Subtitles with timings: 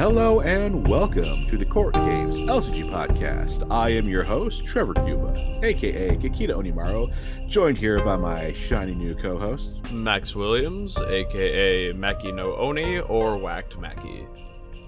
[0.00, 3.70] Hello and welcome to the Court Games LCG podcast.
[3.70, 7.12] I am your host, Trevor Cuba, aka Kikita Onimaro,
[7.50, 13.36] joined here by my shiny new co host, Max Williams, aka Maki no Oni or
[13.36, 14.26] Whacked Maki.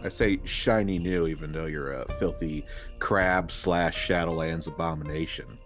[0.03, 2.65] I say shiny new, even though you're a filthy
[2.99, 5.59] crab slash Shadowlands abomination.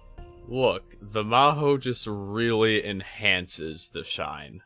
[0.48, 4.62] Look, the Maho just really enhances the shine.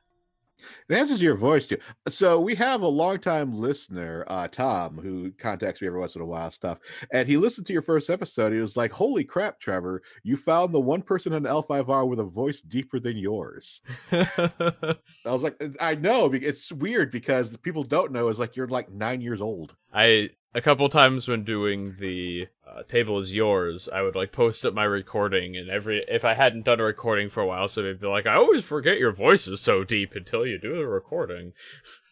[0.89, 1.79] It answers your voice too.
[2.09, 6.27] So we have a longtime listener, uh, Tom, who contacts me every once in a
[6.27, 6.79] while, stuff,
[7.12, 8.52] and he listened to your first episode.
[8.52, 10.02] He was like, "Holy crap, Trevor!
[10.23, 13.80] You found the one person in L5R with a voice deeper than yours."
[14.12, 14.96] I
[15.27, 16.30] was like, "I know.
[16.33, 20.30] It's weird because the people don't know is like you're like nine years old." I
[20.54, 24.74] a couple times when doing the uh, table is yours, I would like post up
[24.74, 28.00] my recording, and every if I hadn't done a recording for a while, so it'd
[28.00, 31.52] be like, I always forget your voice is so deep until you do the recording.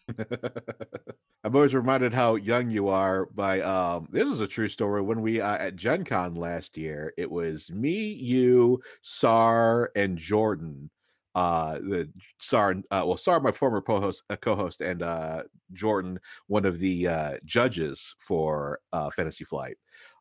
[1.43, 5.01] I'm always reminded how young you are by um this is a true story.
[5.01, 10.89] When we uh, at Gen Con last year, it was me, you, Sar, and Jordan.
[11.35, 16.65] Uh the Sar uh well Sar, my former co-host uh, co-host, and uh Jordan, one
[16.65, 19.77] of the uh judges for uh Fantasy Flight.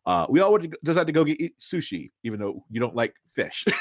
[0.07, 2.95] Uh we all went to, decided to go get eat sushi, even though you don't
[2.95, 3.65] like fish.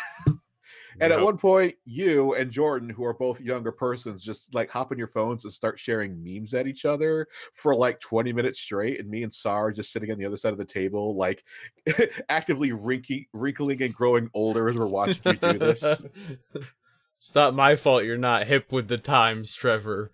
[0.99, 4.91] And at one point, you and Jordan, who are both younger persons, just like hop
[4.91, 8.99] on your phones and start sharing memes at each other for like 20 minutes straight.
[8.99, 11.43] And me and Sar just sitting on the other side of the table, like
[12.29, 15.83] actively wrinkling, wrinkling and growing older as we're watching you do this.
[17.17, 20.11] it's not my fault you're not hip with the times, Trevor.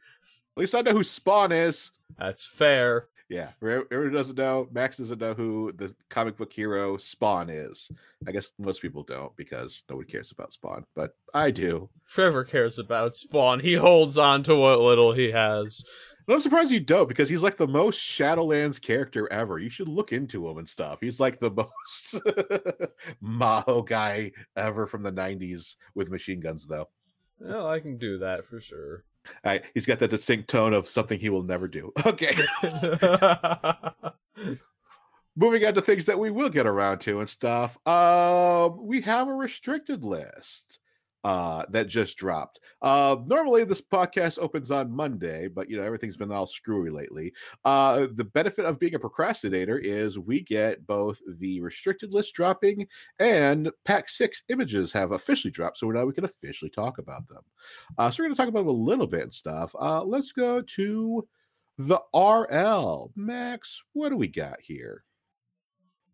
[0.56, 1.92] At least I know who Spawn is.
[2.18, 3.08] That's fair.
[3.30, 4.68] Yeah, everyone doesn't know.
[4.72, 7.90] Max doesn't know who the comic book hero Spawn is.
[8.28, 11.90] I guess most people don't because nobody cares about Spawn, but I do.
[12.08, 13.62] Trevor cares about Spawn.
[13.62, 15.84] He holds on to what little he has.
[16.28, 19.60] I'm surprised you don't because he's like the most Shadowlands character ever.
[19.60, 21.00] You should look into him and stuff.
[21.02, 22.16] He's like the most
[23.24, 26.88] Maho guy ever from the 90s with machine guns, though.
[27.40, 29.04] Well, I can do that for sure.
[29.46, 31.92] Right, he's got that distinct tone of something he will never do.
[32.06, 32.36] Okay.
[35.36, 37.76] Moving on to things that we will get around to and stuff.
[37.88, 40.78] Um, we have a restricted list
[41.24, 42.60] uh, that just dropped.
[42.82, 47.34] Uh, normally, this podcast opens on Monday, but you know everything's been all screwy lately.
[47.66, 52.88] Uh, the benefit of being a procrastinator is we get both the restricted list dropping
[53.20, 57.42] and Pack Six images have officially dropped, so now we can officially talk about them.
[57.98, 59.74] Uh, so we're going to talk about them a little bit and stuff.
[59.80, 61.28] Uh, let's go to
[61.78, 63.12] the RL.
[63.16, 65.04] Max, what do we got here?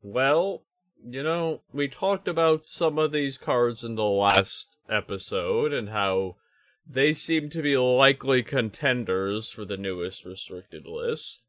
[0.02, 0.64] Well,
[1.06, 6.36] you know, we talked about some of these cards in the last episode and how
[6.88, 11.42] they seem to be likely contenders for the newest restricted list.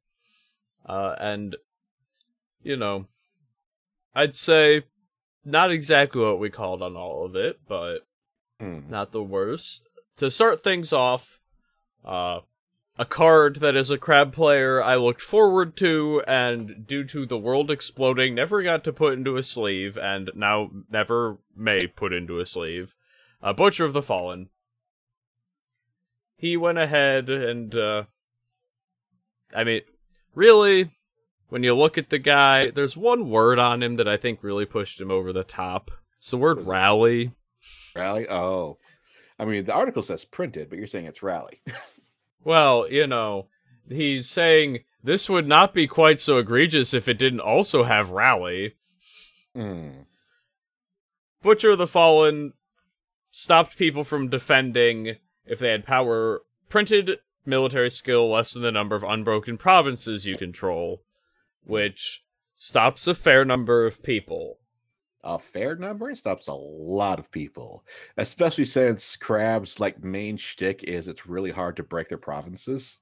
[0.87, 1.57] Uh, and,
[2.63, 3.07] you know,
[4.15, 4.83] I'd say
[5.45, 8.01] not exactly what we called on all of it, but
[8.61, 8.89] mm.
[8.89, 9.89] not the worst.
[10.17, 11.39] To start things off,
[12.05, 12.41] uh,
[12.99, 17.39] a card that as a crab player I looked forward to and due to the
[17.39, 22.41] world exploding never got to put into a sleeve and now never may put into
[22.41, 22.95] a sleeve.
[23.43, 24.49] A Butcher of the Fallen.
[26.37, 28.05] He went ahead and uh
[29.55, 29.83] I mean
[30.35, 30.91] really
[31.49, 34.67] when you look at the guy, there's one word on him that I think really
[34.67, 35.91] pushed him over the top.
[36.19, 37.33] It's the word rally.
[37.97, 38.29] Rally?
[38.29, 38.79] Oh.
[39.37, 41.61] I mean, the article says printed, but you're saying it's rally.
[42.43, 43.49] Well, you know,
[43.89, 48.77] he's saying this would not be quite so egregious if it didn't also have rally.
[49.57, 50.07] Mm.
[51.43, 52.55] Butcher of the Fallen
[53.31, 58.95] stopped people from defending if they had power printed military skill less than the number
[58.95, 61.03] of unbroken provinces you control,
[61.65, 62.23] which
[62.57, 64.59] stops a fair number of people.
[65.23, 66.11] A fair number?
[66.11, 67.85] It stops a lot of people,
[68.17, 73.01] especially since crabs' like main shtick is it's really hard to break their provinces.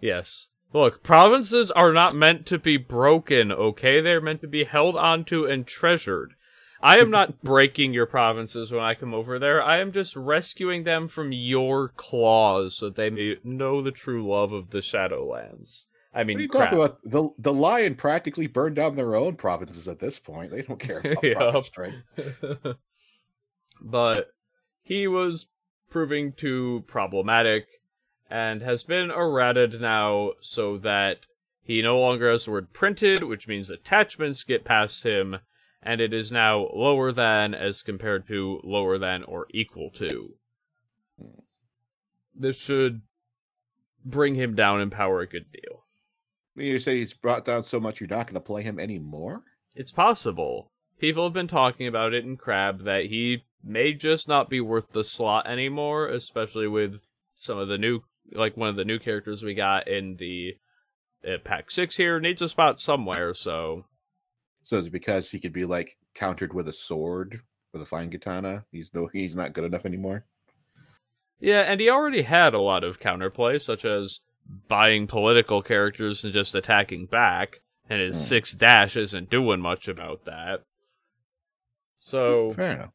[0.00, 0.48] Yes.
[0.72, 4.00] Look, provinces are not meant to be broken, okay?
[4.00, 6.34] They're meant to be held onto and treasured.
[6.82, 9.62] I am not breaking your provinces when I come over there.
[9.62, 14.52] I am just rescuing them from your claws so they may know the true love
[14.52, 15.84] of the Shadowlands.
[16.12, 16.98] I mean, what are you talking about?
[17.04, 20.50] The the lion practically burned down their own provinces at this point.
[20.50, 21.36] They don't care about yep.
[21.36, 22.02] province strength.
[23.80, 24.32] but
[24.82, 25.46] he was
[25.88, 27.66] proving too problematic
[28.28, 31.26] and has been errated now so that
[31.62, 35.38] he no longer has the word printed, which means attachments get past him,
[35.82, 40.34] and it is now lower than as compared to lower than or equal to.
[42.34, 43.02] This should
[44.04, 45.84] bring him down in power a good deal.
[46.56, 49.42] You say he's brought down so much you're not going to play him anymore?
[49.74, 50.72] It's possible.
[50.98, 54.92] People have been talking about it in Crab that he may just not be worth
[54.92, 57.00] the slot anymore, especially with
[57.34, 58.00] some of the new,
[58.32, 60.56] like one of the new characters we got in the
[61.26, 63.32] uh, pack six here needs a spot somewhere.
[63.32, 63.84] So,
[64.62, 67.40] so it's because he could be like countered with a sword
[67.72, 68.64] with a fine katana.
[68.70, 70.24] He's no, he's not good enough anymore.
[71.38, 74.20] Yeah, and he already had a lot of counterplay, such as
[74.68, 78.20] buying political characters and just attacking back, and his mm.
[78.20, 80.64] six dash isn't doing much about that.
[81.98, 82.92] So fair enough.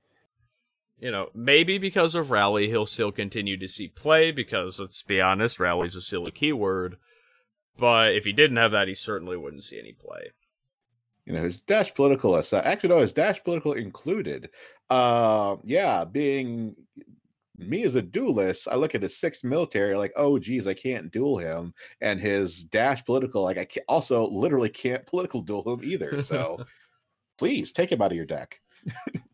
[0.99, 5.19] You know, maybe because of rally, he'll still continue to see play because let's be
[5.19, 6.97] honest, rally's a silly keyword.
[7.77, 10.31] But if he didn't have that, he certainly wouldn't see any play.
[11.25, 14.49] You know, his dash political aside, actually, no, his dash political included.
[14.89, 16.75] Uh, yeah, being
[17.57, 21.11] me as a duelist, I look at his sixth military, like, oh, geez, I can't
[21.11, 21.73] duel him.
[22.01, 26.21] And his dash political, like, I also literally can't political duel him either.
[26.21, 26.63] So
[27.37, 28.59] please take him out of your deck.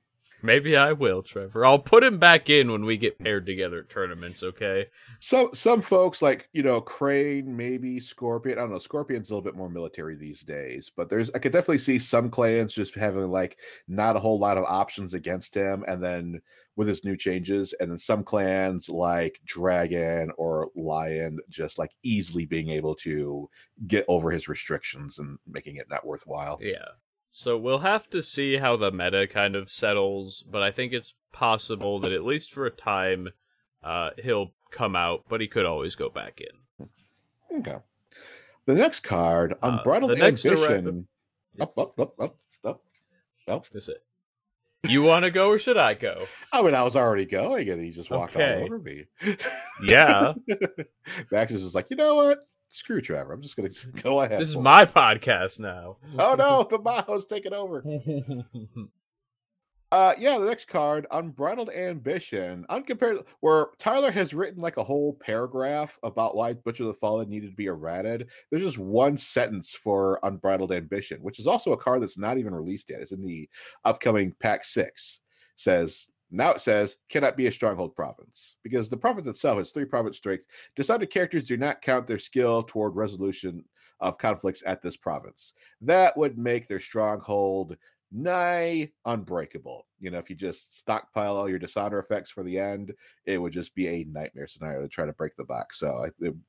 [0.44, 1.66] Maybe I will, Trevor.
[1.66, 4.88] I'll put him back in when we get paired together at tournaments, okay?
[5.20, 8.58] So some folks like, you know, Crane, maybe Scorpion.
[8.58, 11.52] I don't know, Scorpion's a little bit more military these days, but there's I could
[11.52, 13.58] definitely see some clans just having like
[13.88, 16.42] not a whole lot of options against him and then
[16.76, 22.46] with his new changes, and then some clans like Dragon or Lion just like easily
[22.46, 23.50] being able to
[23.88, 26.60] get over his restrictions and making it not worthwhile.
[26.62, 26.86] Yeah.
[27.32, 31.14] So we'll have to see how the meta kind of settles, but I think it's
[31.32, 33.30] possible that at least for a time,
[33.82, 36.88] uh, he'll come out, but he could always go back in.
[37.60, 37.78] Okay.
[38.66, 41.08] The next card, Unbridled uh, Ambition.
[41.60, 42.36] Up, up, up, up,
[42.66, 42.82] up.
[43.48, 43.64] Oh.
[43.74, 44.04] That's it.
[44.88, 46.26] You want to go or should I go?
[46.52, 48.56] I mean, I was already going, and he just walked okay.
[48.56, 49.06] all over me.
[49.84, 50.34] Yeah.
[51.32, 52.40] Max is just like, you know what?
[52.72, 53.34] Screw Trevor.
[53.34, 54.42] I'm just going to go ahead.
[54.42, 55.98] This is my podcast now.
[56.18, 57.84] oh no, the Maho's taking over.
[59.92, 65.14] uh, yeah, the next card, Unbridled Ambition, uncompared, where Tyler has written like a whole
[65.14, 68.30] paragraph about why Butcher the Fallen needed to be errated.
[68.50, 72.56] There's just one sentence for Unbridled Ambition, which is also a card that's not even
[72.56, 73.02] released yet.
[73.02, 73.48] It's in the
[73.86, 75.20] upcoming Pack Six.
[75.58, 79.86] Says now it says cannot be a stronghold province because the province itself has three
[79.86, 80.46] province strength.
[80.76, 83.64] Decided characters do not count their skill toward resolution
[84.00, 85.54] of conflicts at this province.
[85.82, 87.76] That would make their stronghold
[88.12, 89.88] nigh unbreakable.
[90.00, 92.94] You know, if you just stockpile all your dishonor effects for the end,
[93.26, 95.80] it would just be a nightmare scenario to try to break the box.
[95.80, 96.42] So I, am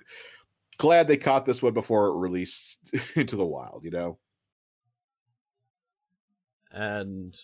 [0.78, 2.78] glad they caught this one before it released
[3.16, 3.84] into the wild.
[3.84, 4.18] You know.
[6.72, 7.38] And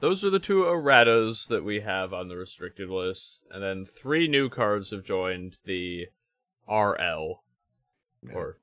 [0.00, 4.28] those are the two erratas that we have on the restricted list, and then three
[4.28, 6.06] new cards have joined the
[6.68, 7.42] RL,
[8.26, 8.34] yeah.
[8.34, 8.58] or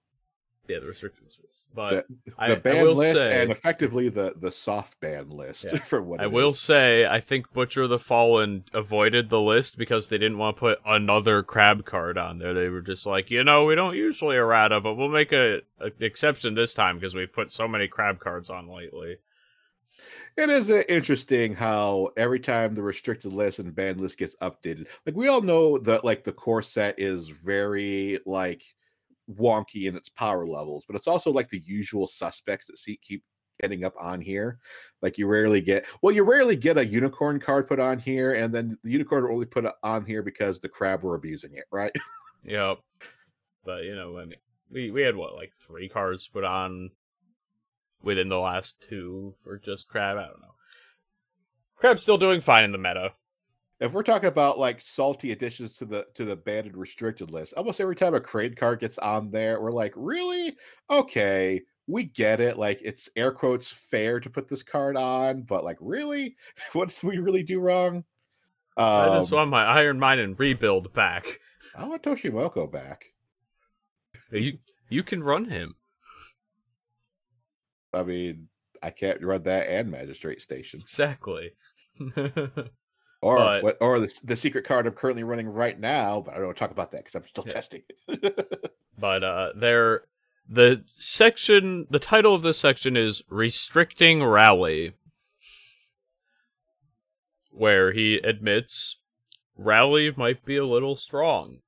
[0.68, 1.68] yeah, the restricted list.
[1.74, 5.66] But the, the I, ban I list say, and effectively the the soft ban list
[5.66, 6.60] yeah, for what I will is.
[6.60, 7.06] say.
[7.06, 11.44] I think Butcher the Fallen avoided the list because they didn't want to put another
[11.44, 12.54] crab card on there.
[12.54, 15.92] They were just like, you know, we don't usually errata, but we'll make a, a
[16.00, 19.18] exception this time because we put so many crab cards on lately
[20.38, 25.16] it is interesting how every time the restricted list and banned list gets updated, like
[25.16, 28.64] we all know that like the core set is very like
[29.32, 33.24] wonky in its power levels, but it's also like the usual suspects that see keep
[33.64, 34.60] ending up on here.
[35.02, 38.54] Like you rarely get well, you rarely get a unicorn card put on here, and
[38.54, 41.92] then the unicorn only put on here because the crab were abusing it, right?
[42.44, 42.80] yep.
[43.64, 44.40] But you know, I mean,
[44.70, 46.92] we we had what like three cards put on
[48.06, 50.18] within the last two for just Crab.
[50.18, 50.56] I don't know.
[51.76, 53.14] Crab's still doing fine in the meta.
[53.82, 57.82] If we're talking about like salty additions to the to the banded restricted list, almost
[57.82, 60.56] every time a crane card gets on there, we're like, really?
[60.90, 62.58] Okay, we get it.
[62.58, 66.38] Like it's air quotes fair to put this card on, but like, really,
[66.74, 67.98] what did we really do wrong?
[68.78, 71.40] Um, I just um, want my Iron Mine and rebuild back.
[71.76, 73.06] I want Toshimoko back.
[74.32, 74.58] You
[74.90, 75.76] you can run him.
[77.96, 78.48] I mean,
[78.84, 80.82] I can't run that and magistrate station.
[80.82, 81.52] Exactly.
[83.22, 86.38] or but, what, or the, the secret card I'm currently running right now, but I
[86.38, 87.54] don't want to talk about that because I'm still yeah.
[87.54, 88.72] testing it.
[89.00, 90.02] but uh, there,
[90.48, 94.94] the section, the title of this section is restricting rally,
[97.50, 99.00] where he admits
[99.58, 101.60] rally might be a little strong.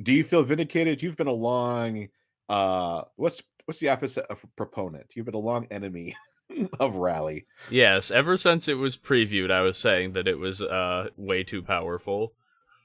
[0.00, 1.02] Do you feel vindicated?
[1.02, 2.08] You've been a long
[2.46, 5.12] uh what's what's the opposite of proponent?
[5.14, 6.16] You've been a long enemy
[6.80, 7.46] of Rally.
[7.70, 11.62] Yes, ever since it was previewed, I was saying that it was uh way too
[11.62, 12.34] powerful.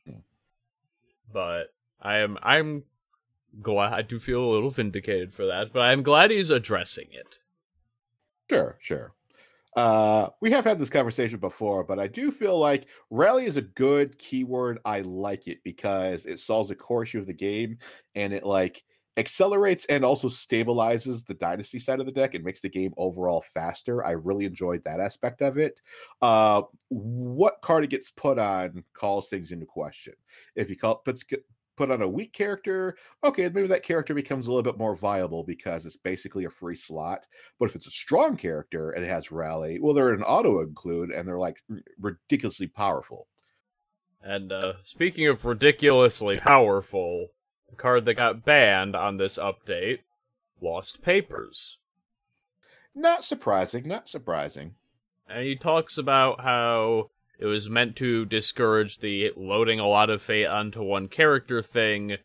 [0.05, 0.19] Hmm.
[1.31, 2.83] But I am I'm
[3.62, 7.38] glad I do feel a little vindicated for that, but I'm glad he's addressing it.
[8.50, 9.13] Sure, sure.
[9.75, 13.62] Uh, we have had this conversation before, but I do feel like rally is a
[13.62, 14.79] good keyword.
[14.83, 17.77] I like it because it solves a core issue of the game
[18.15, 18.83] and it like
[19.18, 23.42] accelerates and also stabilizes the dynasty side of the deck and makes the game overall
[23.42, 24.06] faster.
[24.06, 25.82] I really enjoyed that aspect of it.
[26.22, 30.13] Uh, what card it gets put on calls things into question.
[30.56, 31.24] If you call puts
[31.80, 35.46] put on a weak character, okay, maybe that character becomes a little bit more viable
[35.46, 37.25] because it's basically a free slot.
[37.58, 41.12] But if it's a strong character and it has rally, well, they're an auto include
[41.12, 41.63] and they're like
[42.00, 43.28] ridiculously powerful.
[44.22, 47.28] And uh, speaking of ridiculously powerful,
[47.70, 50.00] the card that got banned on this update,
[50.62, 51.78] Lost Papers.
[52.96, 54.76] Not surprising, not surprising.
[55.28, 60.22] And he talks about how it was meant to discourage the loading a lot of
[60.22, 62.18] fate onto one character thing,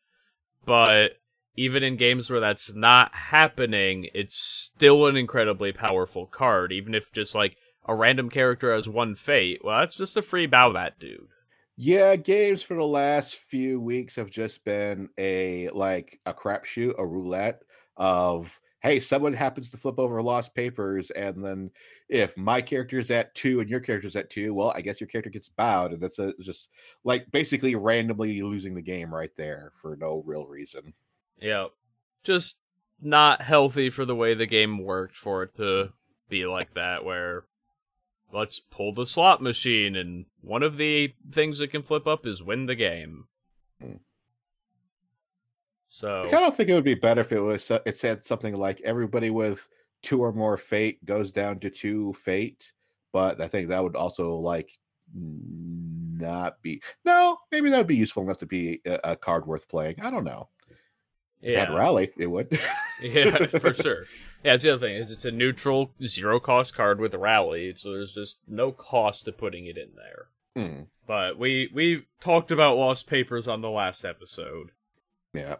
[0.64, 1.18] but
[1.56, 7.12] even in games where that's not happening, it's still an incredibly powerful card, even if
[7.12, 9.60] just like a random character has one fate.
[9.62, 11.28] Well, that's just a free bow that dude.
[11.76, 17.06] Yeah, games for the last few weeks have just been a like a crapshoot, a
[17.06, 17.62] roulette
[17.96, 21.70] of hey, someone happens to flip over lost papers, and then
[22.10, 25.30] if my character's at two and your character's at two, well, I guess your character
[25.30, 26.68] gets bowed, and that's a, just
[27.02, 30.92] like basically randomly losing the game right there for no real reason.
[31.40, 31.68] Yeah,
[32.22, 32.58] just
[33.00, 35.92] not healthy for the way the game worked for it to
[36.28, 37.04] be like that.
[37.04, 37.46] Where
[38.34, 42.42] let's pull the slot machine, and one of the things that can flip up is
[42.42, 43.26] win the game.
[43.80, 43.96] Hmm.
[45.88, 48.54] So I kind of think it would be better if it was it said something
[48.54, 49.66] like everybody with
[50.02, 52.72] two or more fate goes down to two fate,
[53.12, 54.68] but I think that would also like
[55.14, 59.68] not be no maybe that would be useful enough to be a, a card worth
[59.68, 60.00] playing.
[60.02, 60.48] I don't know.
[61.40, 62.58] Yeah, rally it would.
[63.02, 64.06] yeah, for sure.
[64.44, 67.92] Yeah, it's the other thing is it's a neutral zero cost card with rally, so
[67.92, 70.26] there's just no cost to putting it in there.
[70.54, 70.82] Hmm.
[71.06, 74.70] But we we talked about lost papers on the last episode.
[75.32, 75.56] Yeah.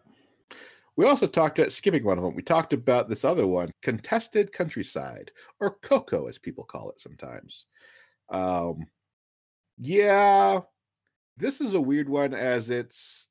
[0.96, 2.36] We also talked about skipping one of them.
[2.36, 7.66] We talked about this other one, contested countryside, or Coco, as people call it sometimes.
[8.30, 8.86] Um,
[9.76, 10.60] yeah,
[11.36, 13.28] this is a weird one as it's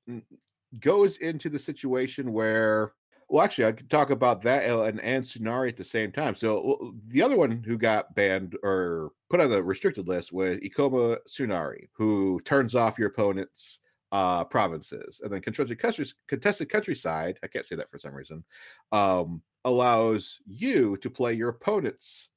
[0.80, 2.94] goes into the situation where
[3.30, 6.94] well actually i could talk about that and, and Sunari at the same time so
[7.08, 11.88] the other one who got banned or put on the restricted list was ikoma Sunari,
[11.94, 13.80] who turns off your opponent's
[14.12, 15.82] uh, provinces, and then contested,
[16.27, 17.39] contested countryside.
[17.42, 18.44] I can't say that for some reason.
[18.92, 22.30] Um, allows you to play your opponent's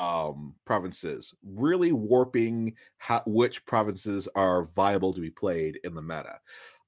[0.00, 6.40] um, provinces, really warping how, which provinces are viable to be played in the meta.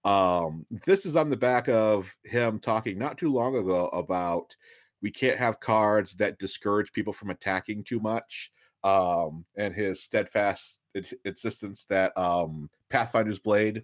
[0.04, 4.54] Um, this is on the back of him talking not too long ago about
[5.00, 8.52] we can't have cards that discourage people from attacking too much
[8.85, 10.78] um, and his steadfast
[11.25, 13.82] insistence that um, Pathfinder's Blade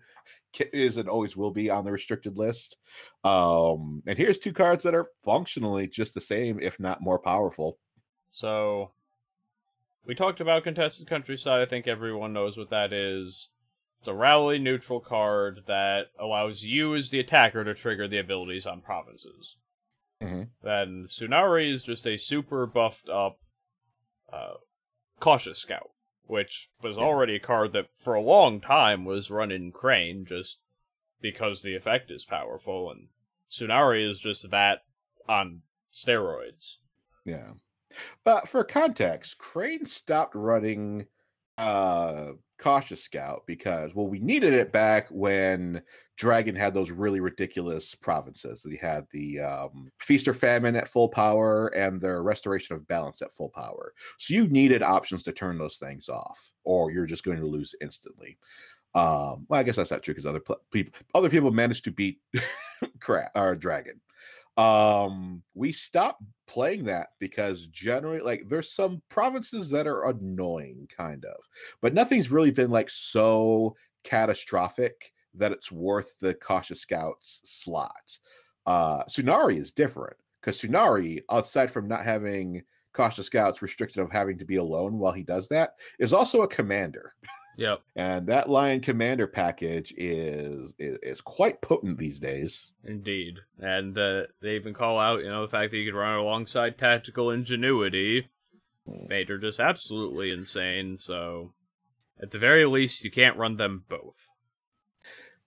[0.73, 2.77] is and always will be on the restricted list.
[3.25, 7.79] Um, and here's two cards that are functionally just the same, if not more powerful.
[8.31, 8.91] So
[10.05, 11.61] we talked about contested countryside.
[11.61, 13.49] I think everyone knows what that is.
[13.99, 18.65] It's a rally neutral card that allows you as the attacker to trigger the abilities
[18.65, 19.57] on provinces.
[20.23, 20.43] Mm-hmm.
[20.63, 23.39] Then Sunari is just a super buffed up
[24.33, 24.55] uh,
[25.19, 25.91] Cautious Scout,
[26.27, 27.03] which was yeah.
[27.03, 30.61] already a card that for a long time was run in Crane just
[31.21, 33.09] because the effect is powerful, and
[33.51, 34.83] Sunari is just that
[35.29, 35.63] on
[35.93, 36.77] steroids.
[37.25, 37.55] Yeah.
[38.23, 41.07] But for context, Crane stopped running
[41.57, 45.83] uh cautious scout because well we needed it back when
[46.17, 48.67] dragon had those really ridiculous provinces.
[48.69, 53.23] He had the um, feast or famine at full power and the restoration of balance
[53.23, 53.95] at full power.
[54.19, 57.75] So you needed options to turn those things off or you're just going to lose
[57.81, 58.37] instantly.
[58.95, 61.91] Um well i guess that's not true because other pl- people other people managed to
[61.91, 62.21] beat
[63.01, 64.01] crap or dragon
[64.59, 71.25] um we stopped playing that because generally like there's some provinces that are annoying kind
[71.25, 71.37] of
[71.81, 78.19] but nothing's really been like so catastrophic that it's worth the cautious scouts slot
[78.67, 82.61] uh sunari is different because sunari aside from not having
[82.93, 86.49] cautious scouts restricted of having to be alone while he does that is also a
[86.49, 87.13] commander
[87.59, 87.83] Yep.
[87.97, 92.71] And that Lion Commander package is is, is quite potent these days.
[92.85, 93.41] Indeed.
[93.59, 96.23] And uh, they even call out, you know, the fact that you could run it
[96.23, 98.29] alongside Tactical Ingenuity
[98.89, 99.09] hmm.
[99.09, 100.97] made her just absolutely insane.
[100.99, 101.53] So,
[102.23, 104.29] at the very least, you can't run them both.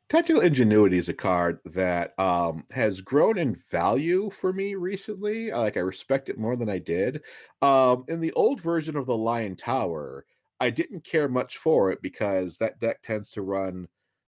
[0.09, 5.51] Tactical Ingenuity is a card that um, has grown in value for me recently.
[5.51, 7.21] Like I respect it more than I did.
[7.61, 10.25] Um, in the old version of the Lion Tower,
[10.61, 13.87] I didn't care much for it because that deck tends to run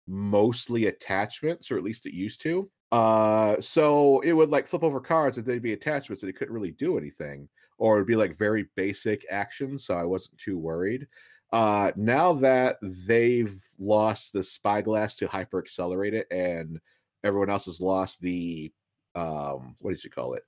[0.07, 2.71] mostly attachments, or at least it used to.
[2.93, 6.55] Uh, so it would like flip over cards and they'd be attachments and it couldn't
[6.55, 9.87] really do anything, or it'd be like very basic actions.
[9.87, 11.09] So I wasn't too worried.
[11.51, 16.79] Uh, now that they've lost the spyglass to hyper accelerate it, and
[17.25, 18.71] everyone else has lost the
[19.15, 20.43] um, what did you call it?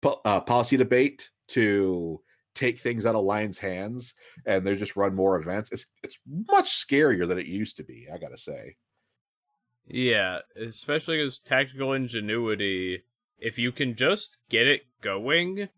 [0.00, 2.20] Po- uh, policy debate to
[2.58, 5.70] take things out of Lion's hands, and they just run more events.
[5.72, 8.06] It's it's much scarier than it used to be.
[8.12, 8.76] I gotta say.
[9.86, 13.04] Yeah, especially as tactical ingenuity,
[13.38, 15.68] if you can just get it going,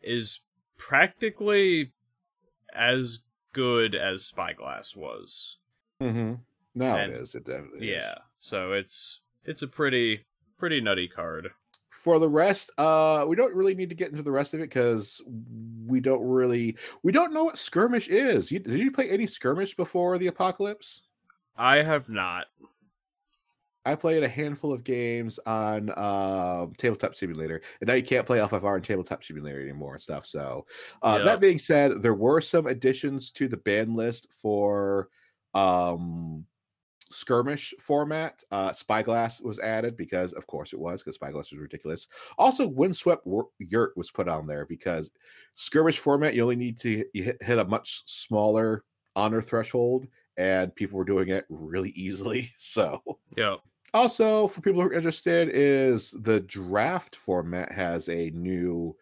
[0.00, 0.40] is
[0.76, 1.92] practically
[2.74, 3.20] as
[3.52, 5.56] good as Spyglass was.
[6.00, 6.34] Mm-hmm.
[6.74, 7.34] Now it is.
[7.34, 8.04] It definitely Yeah, is.
[8.04, 8.14] Yeah.
[8.38, 10.26] So it's it's a pretty
[10.58, 11.50] pretty nutty card.
[11.98, 14.70] For the rest, uh, we don't really need to get into the rest of it
[14.70, 15.20] because
[15.84, 18.52] we don't really we don't know what skirmish is.
[18.52, 21.02] You, did you play any skirmish before the apocalypse?
[21.56, 22.46] I have not.
[23.84, 28.38] I played a handful of games on uh, Tabletop Simulator, and now you can't play
[28.38, 30.24] L5R and Tabletop Simulator anymore and stuff.
[30.24, 30.66] So,
[31.02, 31.24] uh, Yep.
[31.24, 35.08] that being said, there were some additions to the ban list for
[35.54, 36.44] um,
[37.10, 38.42] skirmish format.
[38.50, 42.08] Uh, Spyglass was added because, of course, it was because Spyglass was ridiculous.
[42.38, 43.26] Also, Windswept
[43.58, 45.10] Yurt was put on there because
[45.54, 48.84] skirmish format you only need to hit, hit a much smaller
[49.16, 52.52] honor threshold, and people were doing it really easily.
[52.58, 53.00] So.
[53.36, 53.56] yeah.
[53.94, 58.94] Also, for people who are interested, is the draft format has a new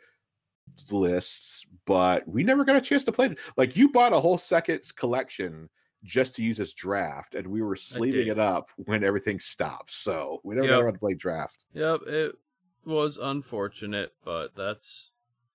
[0.92, 3.38] list, but we never got a chance to play it.
[3.56, 5.68] Like you bought a whole second collection
[6.06, 9.92] just to use as draft, and we were sleeving it up when everything stopped.
[9.92, 10.76] So we never Yep.
[10.76, 11.64] got around to play draft.
[11.74, 12.36] Yep, it
[12.84, 15.10] was unfortunate, but that's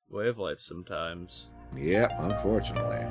[0.10, 1.50] way of life sometimes.
[1.75, 3.07] Yeah, unfortunately.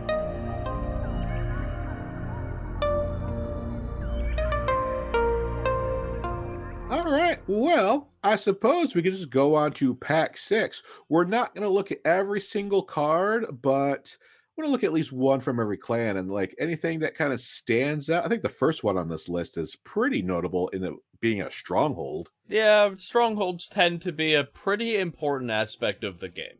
[6.90, 7.38] All right.
[7.46, 10.82] Well, I suppose we could just go on to pack six.
[11.08, 14.16] We're not going to look at every single card, but
[14.60, 17.32] going to look at at least one from every clan and like anything that kind
[17.32, 18.24] of stands out.
[18.24, 21.50] I think the first one on this list is pretty notable in it being a
[21.50, 26.58] stronghold, Yeah, strongholds tend to be a pretty important aspect of the game.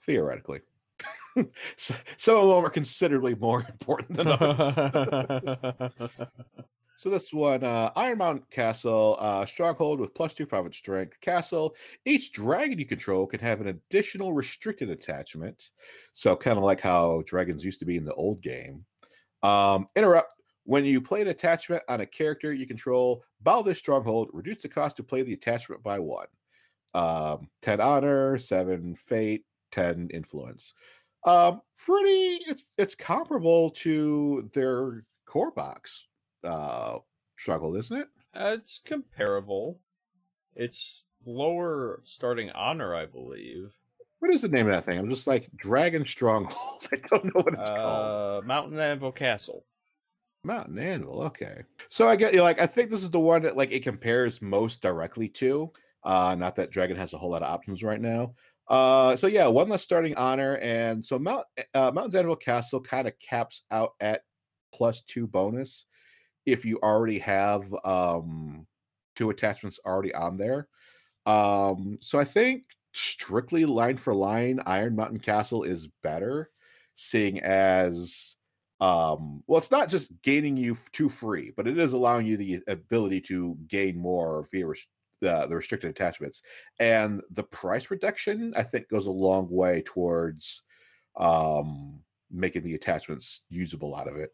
[0.00, 0.60] theoretically.
[1.76, 5.92] Some of them are considerably more important than others.
[6.98, 11.20] So this one, uh, Iron Mountain Castle, uh, stronghold with plus two province strength.
[11.20, 11.76] Castle.
[12.04, 15.70] Each dragon you control can have an additional restricted attachment.
[16.14, 18.84] So kind of like how dragons used to be in the old game.
[19.44, 20.32] Um, interrupt.
[20.64, 24.30] When you play an attachment on a character you control, bow this stronghold.
[24.32, 26.26] Reduce the cost to play the attachment by one.
[26.94, 30.74] Um, ten honor, seven fate, ten influence.
[31.24, 32.40] Um, pretty.
[32.48, 36.07] It's it's comparable to their core box
[36.44, 36.98] uh
[37.38, 38.08] struggle, isn't it?
[38.34, 39.80] Uh, it's comparable.
[40.54, 43.72] It's lower starting honor, I believe.
[44.20, 44.98] What is the name of that thing?
[44.98, 46.88] I'm just like Dragon Stronghold.
[46.92, 48.42] I don't know what it's called.
[48.44, 49.64] Uh, Mountain Anvil Castle.
[50.44, 51.22] Mountain Anvil.
[51.22, 51.62] Okay.
[51.88, 54.42] So I get you like I think this is the one that like it compares
[54.42, 55.72] most directly to.
[56.04, 58.34] Uh not that Dragon has a whole lot of options right now.
[58.68, 63.08] Uh so yeah, one less starting honor and so Mount uh Mountain Anvil Castle kind
[63.08, 64.22] of caps out at
[64.72, 65.86] plus 2 bonus
[66.52, 68.66] if you already have um
[69.16, 70.68] two attachments already on there.
[71.26, 76.50] Um so I think strictly line for line Iron Mountain Castle is better
[76.94, 78.36] seeing as
[78.80, 82.60] um well it's not just gaining you to free but it is allowing you the
[82.68, 84.86] ability to gain more via res-
[85.20, 86.42] the, the restricted attachments
[86.78, 90.62] and the price reduction i think goes a long way towards
[91.18, 94.30] um making the attachments usable out of it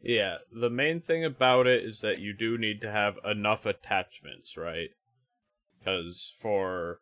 [0.00, 4.56] Yeah, the main thing about it is that you do need to have enough attachments,
[4.56, 4.90] right?
[5.78, 7.00] Because for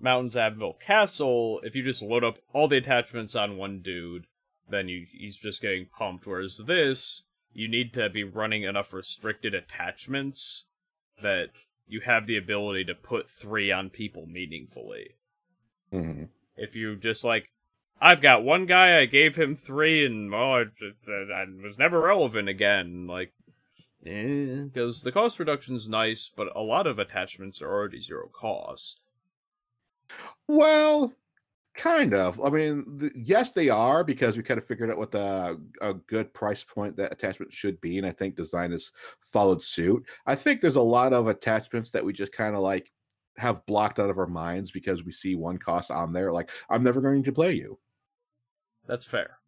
[0.00, 4.26] Mountain's Anvil Castle, if you just load up all the attachments on one dude,
[4.68, 6.26] then you he's just getting pumped.
[6.26, 10.64] Whereas this, you need to be running enough restricted attachments
[11.22, 11.50] that
[11.86, 15.16] you have the ability to put three on people meaningfully.
[15.92, 16.30] Mhm.
[16.56, 17.50] If you just like,
[18.04, 22.48] I've got one guy, I gave him three, and oh, it, I was never relevant
[22.48, 23.06] again.
[23.06, 23.32] Like,
[24.04, 29.00] eh, because the cost reduction's nice, but a lot of attachments are already zero cost.
[30.48, 31.14] well
[31.74, 32.38] Kind of.
[32.44, 35.94] I mean, th- yes, they are because we kind of figured out what the a
[35.94, 40.04] good price point that attachment should be, and I think design has followed suit.
[40.26, 42.92] I think there's a lot of attachments that we just kind of like
[43.38, 46.30] have blocked out of our minds because we see one cost on there.
[46.30, 47.78] Like, I'm never going to play you.
[48.86, 49.38] That's fair.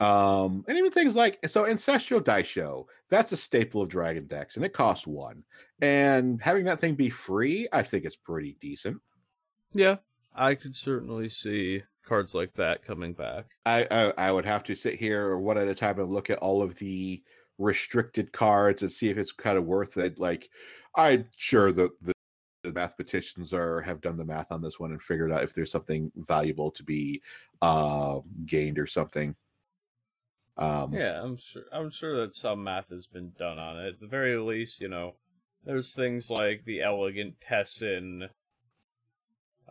[0.00, 4.64] Um, and even things like so ancestral daisho, that's a staple of Dragon decks, and
[4.64, 5.44] it costs one.
[5.82, 8.98] And having that thing be free, I think it's pretty decent.
[9.72, 9.96] Yeah,
[10.34, 13.44] I could certainly see cards like that coming back.
[13.66, 16.38] I, I I would have to sit here one at a time and look at
[16.38, 17.22] all of the
[17.58, 20.18] restricted cards and see if it's kind of worth it.
[20.18, 20.48] Like,
[20.96, 22.14] I'm sure that the,
[22.62, 25.70] the mathematicians are have done the math on this one and figured out if there's
[25.70, 27.22] something valuable to be
[27.62, 29.34] uh, gained or something.
[30.56, 31.64] Um, yeah, I'm sure.
[31.72, 33.88] I'm sure that some math has been done on it.
[33.94, 35.14] At the very least, you know,
[35.64, 38.28] there's things like the elegant Tessen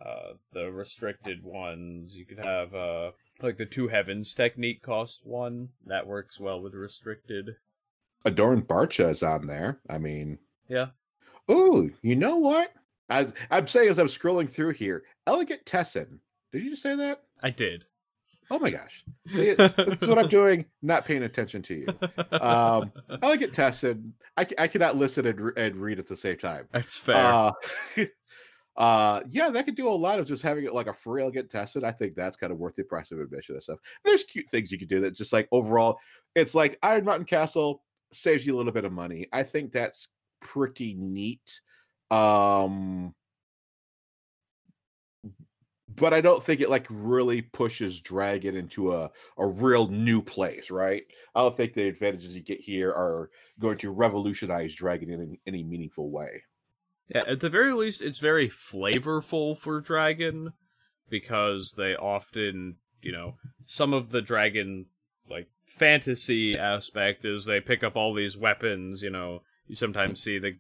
[0.02, 2.16] uh, the restricted ones.
[2.16, 6.74] You could have uh, like the two heavens technique cost one that works well with
[6.74, 7.56] restricted.
[8.26, 9.80] Adorned Barcha is on there.
[9.90, 10.88] I mean, yeah.
[11.48, 12.72] Oh, you know what?
[13.10, 16.20] As I'm saying as I'm scrolling through here, Elegant Tessen.
[16.52, 17.24] Did you just say that?
[17.42, 17.86] I did.
[18.52, 19.06] Oh my gosh.
[19.34, 21.88] See, that's what I'm doing, not paying attention to you.
[22.40, 22.92] Um,
[23.22, 24.14] Elegant Tessen.
[24.38, 26.68] I, I cannot listen and, and read at the same time.
[26.72, 27.16] That's fair.
[27.16, 27.52] Uh,
[28.78, 31.50] uh yeah that could do a lot of just having it like a free elegant
[31.50, 34.48] Tessen i think that's kind of worth the price of admission and stuff there's cute
[34.48, 35.98] things you could do that just like overall
[36.34, 40.08] it's like iron mountain castle saves you a little bit of money i think that's
[40.40, 41.60] pretty neat
[42.12, 43.14] um
[45.96, 50.72] but i don't think it like really pushes dragon into a a real new place
[50.72, 51.04] right
[51.36, 55.40] i don't think the advantages you get here are going to revolutionize dragon in any,
[55.46, 56.42] any meaningful way
[57.10, 60.54] yeah, at the very least, it's very flavorful for Dragon
[61.10, 64.86] because they often, you know, some of the Dragon
[65.30, 69.02] like fantasy aspect is they pick up all these weapons.
[69.02, 70.58] You know, you sometimes see the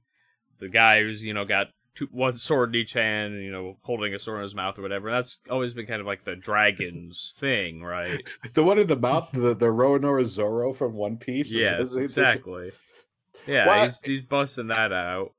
[0.59, 3.77] the guy who's you know got two, one sword in each hand, and, you know,
[3.81, 5.11] holding a sword in his mouth or whatever.
[5.11, 8.21] That's always been kind of like the dragon's thing, right?
[8.53, 11.51] the one in the mouth, the the Roronoa Zoro from One Piece.
[11.51, 12.71] Yeah, exactly.
[13.47, 15.33] Yeah, well, he's, he's busting that out.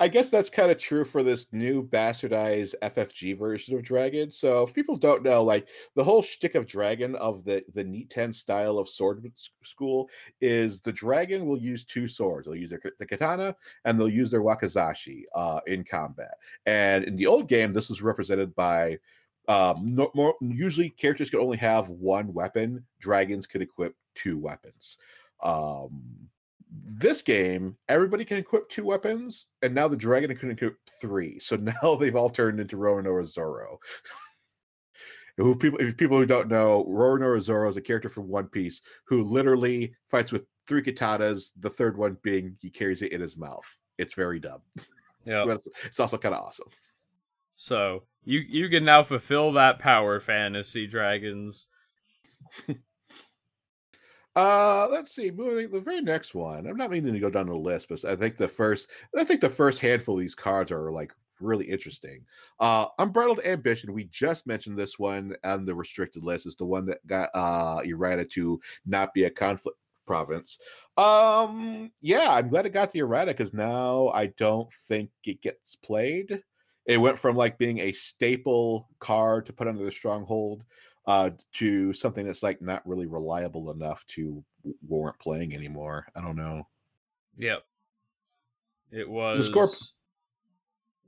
[0.00, 4.30] I guess that's kind of true for this new bastardized FFG version of Dragon.
[4.30, 8.32] So if people don't know, like the whole shtick of Dragon of the the Niten
[8.32, 9.30] style of sword
[9.62, 10.08] school
[10.40, 12.46] is the dragon will use two swords.
[12.46, 16.32] They'll use their, the katana and they'll use their wakizashi uh, in combat.
[16.64, 18.98] And in the old game, this was represented by
[19.48, 22.86] um, no, more usually characters could only have one weapon.
[23.00, 24.96] Dragons could equip two weapons.
[25.42, 26.30] Um,
[26.70, 31.38] this game, everybody can equip two weapons, and now the dragon can equip three.
[31.38, 33.78] So now they've all turned into Roronoa Zoro.
[35.36, 38.82] who people if people who don't know, Roronoa Zoro is a character from One Piece
[39.04, 43.36] who literally fights with three katanas, the third one being he carries it in his
[43.36, 43.66] mouth.
[43.98, 44.60] It's very dumb.
[45.24, 45.44] Yeah.
[45.84, 46.68] it's also kind of awesome.
[47.56, 51.66] So you you can now fulfill that power fantasy, dragons.
[54.36, 55.30] Uh, let's see.
[55.30, 56.66] Moving the very next one.
[56.66, 59.40] I'm not meaning to go down the list, but I think the first, I think
[59.40, 62.24] the first handful of these cards are like really interesting.
[62.60, 63.92] Uh, Unbridled Ambition.
[63.92, 66.46] We just mentioned this one on the restricted list.
[66.46, 69.78] Is the one that got uh errata to not be a conflict
[70.10, 70.58] province.
[70.96, 75.76] Um, yeah, I'm glad it got the errata because now I don't think it gets
[75.76, 76.42] played.
[76.86, 80.64] It went from like being a staple card to put under the stronghold
[81.10, 84.44] uh, to something that's like not really reliable enough to
[84.86, 86.06] warrant playing anymore.
[86.14, 86.68] I don't know.
[87.36, 87.64] Yep.
[88.92, 89.74] It was the Scorp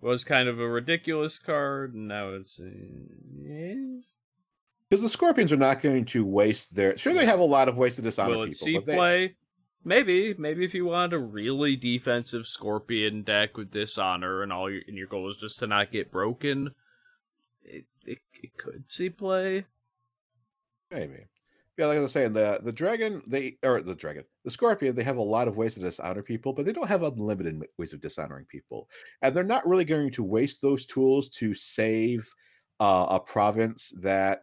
[0.01, 2.61] was kind of a ridiculous card, and now it's
[4.88, 6.99] because the Scorpions are not going to waste their.
[6.99, 8.67] Sure, they have a lot of ways to dishonor Will it people.
[8.67, 8.97] See they...
[8.97, 9.37] play?
[9.85, 14.83] Maybe, maybe if you want a really defensive Scorpion deck with dishonor, and all your
[14.88, 16.71] and your goal is just to not get broken,
[17.65, 19.67] it it, it could see play.
[20.92, 21.26] Maybe.
[21.78, 25.02] Yeah, like I was saying, the the dragon, they or the dragon, the scorpion, they
[25.05, 28.00] have a lot of ways to dishonor people, but they don't have unlimited ways of
[28.00, 28.90] dishonoring people,
[29.22, 32.31] and they're not really going to waste those tools to save
[32.78, 34.42] uh, a province that,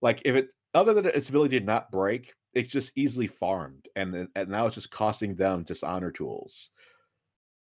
[0.00, 4.26] like, if it other than its ability to not break, it's just easily farmed, and
[4.34, 6.70] and now it's just costing them dishonor tools.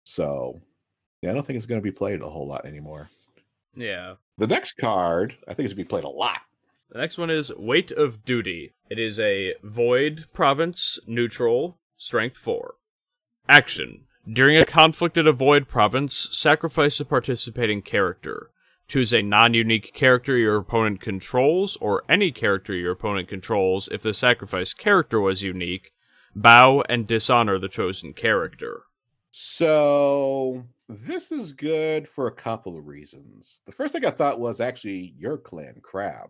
[0.04, 0.60] So,
[1.22, 3.08] yeah, I don't think it's going to be played a whole lot anymore.
[3.76, 4.16] Yeah.
[4.38, 6.42] The next card, I think, is going to be played a lot.
[6.94, 8.76] The next one is Weight of Duty.
[8.88, 12.76] It is a Void Province neutral, Strength 4.
[13.50, 14.02] Action.
[14.32, 18.52] During a conflict at a Void Province, sacrifice a participating character.
[18.88, 24.04] Choose a non unique character your opponent controls, or any character your opponent controls if
[24.04, 25.94] the sacrificed character was unique.
[26.36, 28.84] Bow and dishonor the chosen character.
[29.32, 33.62] So this is good for a couple of reasons.
[33.66, 36.30] The first thing I thought was actually your clan crab,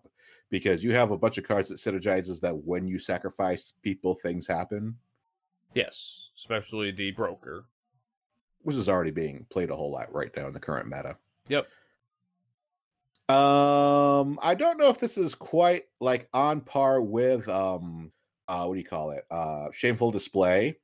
[0.54, 4.46] because you have a bunch of cards that synergizes that when you sacrifice people, things
[4.46, 4.96] happen.
[5.74, 7.66] Yes, especially the broker,
[8.62, 11.18] which is already being played a whole lot right now in the current meta.
[11.48, 11.66] Yep.
[13.36, 18.12] Um, I don't know if this is quite like on par with um,
[18.48, 19.26] uh, what do you call it?
[19.32, 20.78] Uh, shameful display,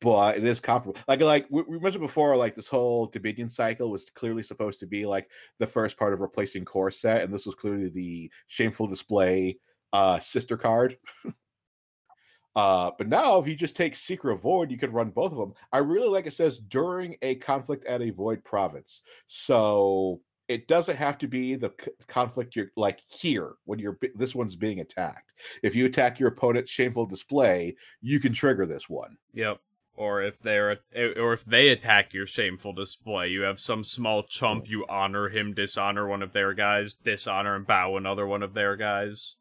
[0.00, 1.00] but it is comparable.
[1.08, 4.86] Like like we, we mentioned before, like this whole Dominion cycle was clearly supposed to
[4.86, 8.86] be like the first part of replacing core set, and this was clearly the shameful
[8.86, 9.58] display
[9.92, 10.96] uh sister card.
[12.56, 15.54] uh, but now if you just take Secret Void, you could run both of them.
[15.72, 19.02] I really like it says during a conflict at a void province.
[19.26, 21.70] So it doesn't have to be the
[22.08, 25.32] conflict you're like here when you're this one's being attacked.
[25.64, 29.16] If you attack your opponent's shameful display, you can trigger this one.
[29.34, 29.60] Yep
[29.94, 30.78] or if they're
[31.16, 35.52] or if they attack your shameful display you have some small chump you honor him
[35.52, 39.36] dishonor one of their guys dishonor and bow another one of their guys.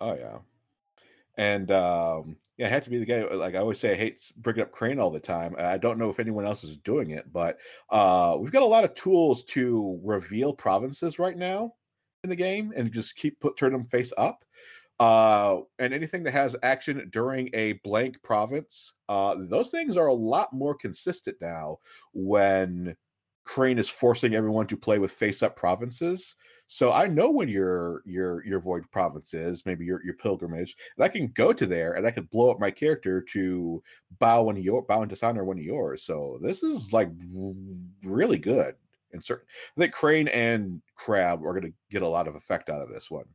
[0.00, 0.38] Oh yeah.
[1.36, 4.20] And um yeah i have to be the guy like i always say i hate
[4.36, 5.54] bringing up crane all the time.
[5.58, 7.58] I don't know if anyone else is doing it but
[7.90, 11.74] uh we've got a lot of tools to reveal provinces right now
[12.24, 14.44] in the game and just keep put turn them face up
[15.02, 20.14] uh, and anything that has action during a blank province, uh, those things are a
[20.14, 21.76] lot more consistent now
[22.12, 22.94] when
[23.42, 26.36] Crane is forcing everyone to play with face-up provinces.
[26.68, 31.04] So I know when your your your void province is, maybe your your pilgrimage, and
[31.04, 33.82] I can go to there and I can blow up my character to
[34.20, 36.04] bow one of your bow and dishonor one of yours.
[36.04, 37.10] So this is like
[38.04, 38.76] really good.
[39.12, 42.70] And certain, I think Crane and Crab are going to get a lot of effect
[42.70, 43.26] out of this one.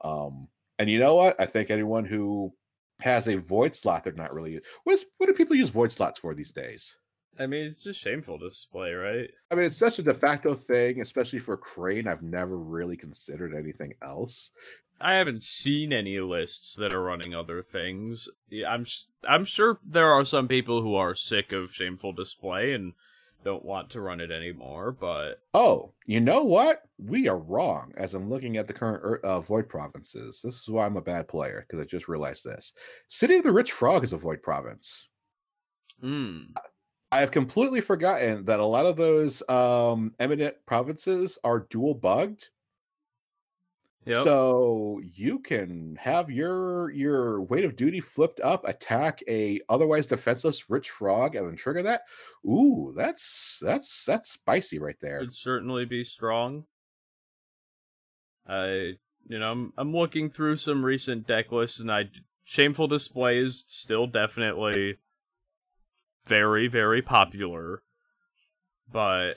[0.00, 0.48] Um,
[0.80, 1.38] and you know what?
[1.38, 2.54] I think anyone who
[3.00, 4.58] has a void slot, they're not really.
[4.84, 6.96] What is what do people use void slots for these days?
[7.38, 9.30] I mean, it's just shameful display, right?
[9.50, 12.08] I mean, it's such a de facto thing, especially for Crane.
[12.08, 14.52] I've never really considered anything else.
[15.02, 18.30] I haven't seen any lists that are running other things.
[18.66, 18.86] I'm
[19.28, 22.94] I'm sure there are some people who are sick of shameful display and
[23.44, 24.92] don't want to run it anymore.
[24.92, 26.82] But oh, you know what?
[26.98, 27.92] We are wrong.
[27.96, 31.28] As I'm looking at the current uh, void provinces, this is why I'm a bad
[31.28, 32.72] player because I just realized this.
[33.08, 35.08] City of the Rich Frog is a void province.
[36.00, 36.40] Hmm.
[37.12, 42.50] I have completely forgotten that a lot of those um, eminent provinces are dual bugged
[44.06, 44.24] Yep.
[44.24, 50.70] So you can have your your weight of duty flipped up, attack a otherwise defenseless
[50.70, 52.02] rich frog, and then trigger that.
[52.46, 55.20] Ooh, that's that's that's spicy right there.
[55.20, 56.64] Could certainly be strong.
[58.48, 58.94] I
[59.28, 62.04] you know I'm I'm looking through some recent deck lists, and I
[62.42, 64.96] shameful display is still definitely
[66.24, 67.82] very very popular,
[68.90, 69.34] but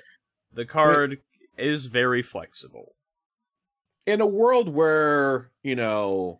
[0.53, 1.17] the card
[1.57, 2.95] is very flexible
[4.05, 6.39] in a world where you know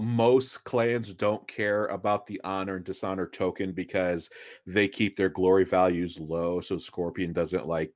[0.00, 4.28] most clans don't care about the honor and dishonor token because
[4.66, 7.92] they keep their glory values low so scorpion doesn't like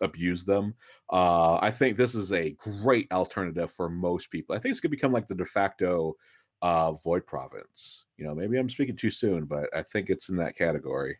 [0.00, 0.74] abuse them
[1.10, 4.54] uh i think this is a great alternative for most people.
[4.54, 6.14] I think it's gonna become like the de facto
[6.62, 8.06] uh void province.
[8.16, 11.18] You know maybe i'm speaking too soon but i think it's in that category.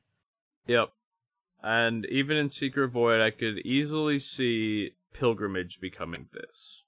[0.67, 0.91] Yep.
[1.63, 6.84] And even in secret void i could easily see pilgrimage becoming this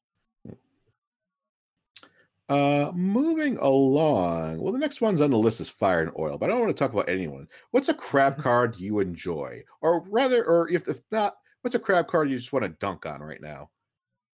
[2.48, 4.60] uh, moving along.
[4.60, 6.76] Well, the next one's on the list is Fire and Oil, but I don't want
[6.76, 7.48] to talk about anyone.
[7.70, 8.42] What's a crab mm-hmm.
[8.42, 12.52] card you enjoy, or rather, or if if not, what's a crab card you just
[12.52, 13.70] want to dunk on right now?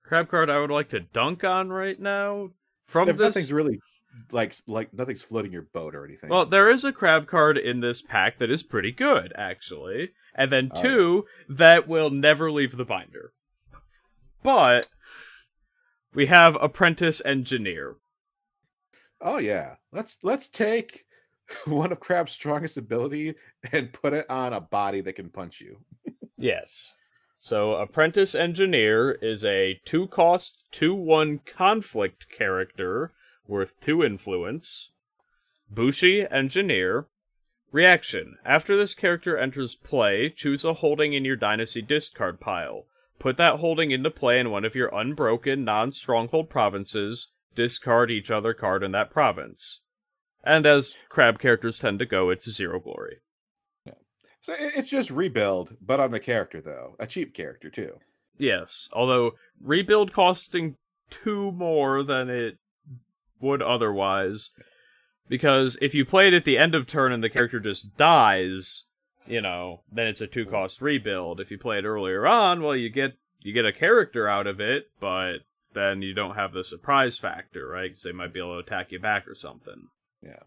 [0.05, 2.51] Crab card I would like to dunk on right now.
[2.87, 3.79] From if this, nothing's really
[4.31, 6.31] like like nothing's floating your boat or anything.
[6.31, 10.53] Well, there is a crab card in this pack that is pretty good, actually, and
[10.53, 11.57] then two yeah.
[11.57, 13.33] that will never leave the binder.
[14.43, 14.89] But
[16.15, 17.97] we have Apprentice Engineer,
[19.23, 19.77] Oh yeah.
[19.93, 21.07] Let's let's take
[21.67, 23.35] one of Crab's strongest ability
[23.73, 25.79] and put it on a body that can punch you.
[26.37, 26.95] yes.
[27.39, 33.13] So Apprentice Engineer is a two cost, two one conflict character
[33.47, 34.91] worth two influence.
[35.71, 37.07] Bushi Engineer.
[37.73, 38.37] Reaction.
[38.45, 42.85] After this character enters play, choose a holding in your Dynasty discard pile.
[43.19, 48.31] Put that holding into play in one of your unbroken, non stronghold provinces, discard each
[48.31, 49.81] other card in that province.
[50.45, 53.19] And as crab characters tend to go, it's zero glory.
[53.85, 53.93] Yeah.
[54.41, 57.99] So it's just rebuild, but on the character though, a cheap character too.
[58.39, 60.77] Yes, although rebuild costing
[61.11, 62.59] two more than it
[63.41, 64.51] would otherwise.
[65.29, 68.85] Because if you play it at the end of turn and the character just dies,
[69.27, 71.41] you know, then it's a two cost rebuild.
[71.41, 74.61] If you play it earlier on, well you get you get a character out of
[74.61, 75.39] it, but
[75.75, 77.91] then you don't have the surprise factor, right?
[77.91, 79.89] Because they might be able to attack you back or something.
[80.23, 80.43] Yeah.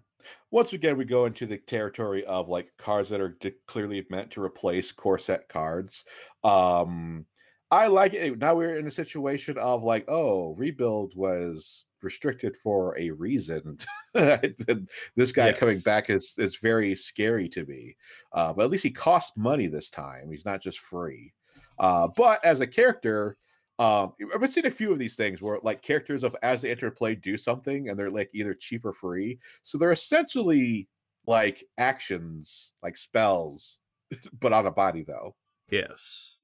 [0.51, 4.43] Once again, we go into the territory of like cards that are clearly meant to
[4.43, 6.05] replace core set cards.
[6.43, 7.25] Um,
[7.71, 8.37] I like it.
[8.39, 13.77] Now we're in a situation of like, oh, rebuild was restricted for a reason.
[14.13, 15.59] this guy yes.
[15.59, 17.97] coming back is is very scary to me.
[18.31, 20.29] Uh, but at least he costs money this time.
[20.31, 21.33] He's not just free.
[21.77, 23.35] Uh, but as a character,
[23.77, 26.91] um, I've seen a few of these things where like characters of as they enter
[26.91, 29.39] play do something and they're like either cheap or free.
[29.63, 30.87] So they're essentially
[31.27, 33.79] like actions, like spells,
[34.39, 35.35] but on a body though.
[35.69, 36.37] Yes.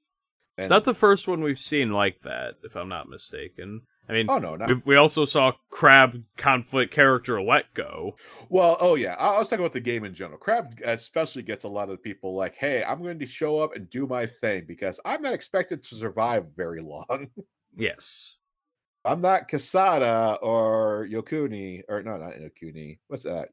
[0.57, 3.81] And, it's not the first one we've seen like that, if I'm not mistaken.
[4.11, 4.81] I mean, oh no, no.
[4.83, 8.17] We also saw Crab conflict character let go.
[8.49, 10.37] Well, oh yeah, I, was talking about the game in general.
[10.37, 13.89] Crab especially gets a lot of people like, "Hey, I'm going to show up and
[13.89, 17.29] do my thing because I'm not expected to survive very long."
[17.77, 18.35] Yes,
[19.05, 22.99] I'm not Kisada or Yokuni or no, not Yokuni.
[23.07, 23.47] What's that?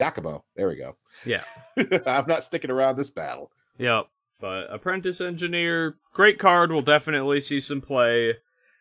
[0.00, 0.42] Yakamo.
[0.54, 0.96] There we go.
[1.24, 1.42] Yeah,
[2.06, 3.50] I'm not sticking around this battle.
[3.78, 4.06] Yep.
[4.40, 6.70] But Apprentice Engineer, great card.
[6.70, 8.34] We'll definitely see some play.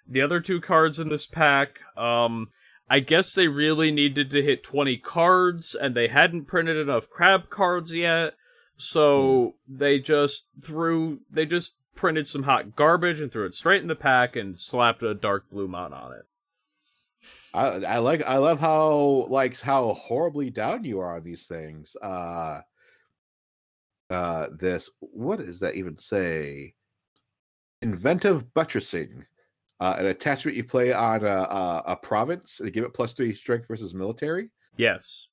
[0.07, 2.49] The other two cards in this pack, um,
[2.89, 7.49] I guess they really needed to hit 20 cards, and they hadn't printed enough crab
[7.49, 8.33] cards yet,
[8.75, 13.87] so they just threw, they just printed some hot garbage and threw it straight in
[13.87, 16.25] the pack and slapped a dark blue mount on it.
[17.53, 21.95] I, I like I love how like how horribly down you are on these things.
[22.01, 22.61] Uh
[24.09, 26.73] uh this what does that even say?
[27.81, 29.25] Inventive buttressing
[29.83, 33.33] uh, an attachment you play on a, a, a province and give it plus three
[33.33, 34.49] strength versus military.
[34.77, 35.27] Yes.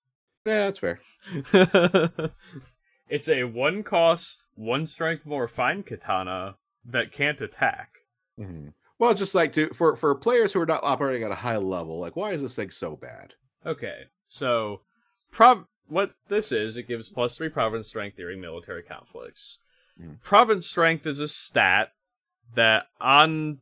[0.44, 0.98] Yeah, that's fair.
[3.08, 7.90] it's a one cost, one strength more fine katana that can't attack.
[8.40, 8.70] Mm-hmm.
[8.98, 12.00] Well, just like to for for players who are not operating at a high level,
[12.00, 13.34] like why is this thing so bad?
[13.64, 14.80] Okay, so
[15.30, 19.58] prov what this is, it gives plus three province strength during military conflicts.
[20.00, 20.20] Mm.
[20.22, 21.92] Province strength is a stat
[22.54, 23.58] that on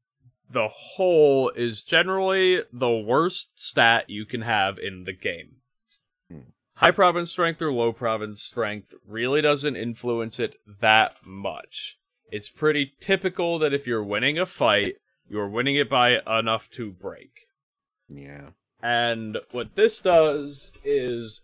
[0.50, 5.56] the whole is generally the worst stat you can have in the game.
[6.30, 6.50] Hmm.
[6.74, 11.96] High province strength or low province strength really doesn't influence it that much.
[12.30, 14.94] It's pretty typical that if you're winning a fight,
[15.28, 17.30] you're winning it by enough to break.
[18.08, 18.50] Yeah.
[18.82, 21.42] And what this does is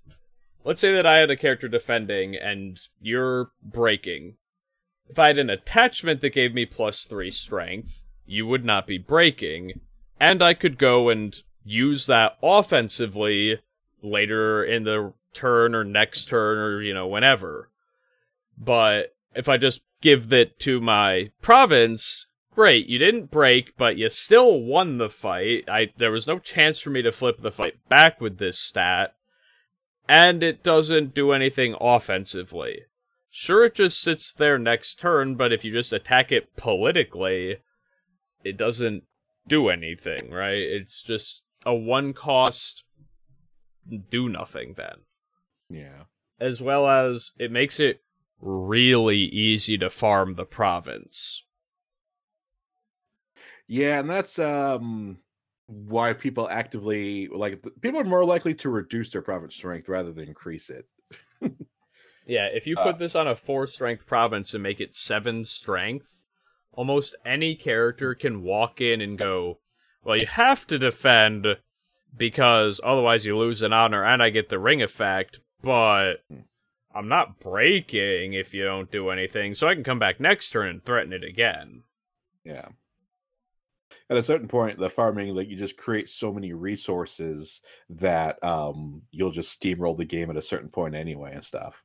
[0.65, 4.37] let's say that I had a character defending and you're breaking.
[5.09, 8.99] If I had an attachment that gave me plus 3 strength, you would not be
[8.99, 9.81] breaking,
[10.21, 13.61] and I could go and use that offensively
[14.03, 17.71] later in the turn or next turn or you know whenever.
[18.57, 24.09] But if I just give that to my province, great, you didn't break, but you
[24.11, 25.65] still won the fight.
[25.69, 29.15] I there was no chance for me to flip the fight back with this stat.
[30.07, 32.83] And it doesn't do anything offensively.
[33.31, 37.57] Sure, it just sits there next turn, but if you just attack it politically,
[38.45, 39.05] it doesn't
[39.49, 40.59] do anything, right?
[40.59, 42.85] It's just a one cost
[44.11, 45.03] do nothing then.
[45.69, 46.05] Yeah.
[46.41, 48.03] As well as it makes it
[48.41, 51.45] really easy to farm the province.
[53.67, 55.19] Yeah, and that's um
[55.67, 60.29] why people actively like people are more likely to reduce their province strength rather than
[60.29, 60.87] increase it.
[62.27, 65.45] yeah, if you put uh, this on a 4 strength province and make it 7
[65.45, 66.14] strength,
[66.77, 69.59] almost any character can walk in and go,
[70.05, 71.47] well, you have to defend
[72.17, 76.17] because otherwise you lose an honor and I get the ring effect, but
[76.95, 80.69] I'm not breaking if you don't do anything, so I can come back next turn
[80.69, 81.83] and threaten it again.
[82.45, 82.69] Yeah.
[84.11, 89.03] At a certain point, the farming, like you just create so many resources that um
[89.11, 91.83] you'll just steamroll the game at a certain point anyway and stuff.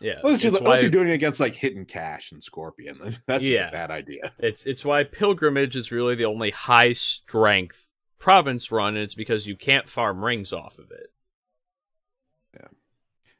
[0.00, 3.68] Yeah, unless, you, unless you're doing it against like Hidden Cash and Scorpion, that's yeah.
[3.68, 4.32] a bad idea.
[4.38, 7.86] It's it's why Pilgrimage is really the only high strength
[8.18, 11.12] province run, and it's because you can't farm rings off of it.
[12.54, 12.68] Yeah.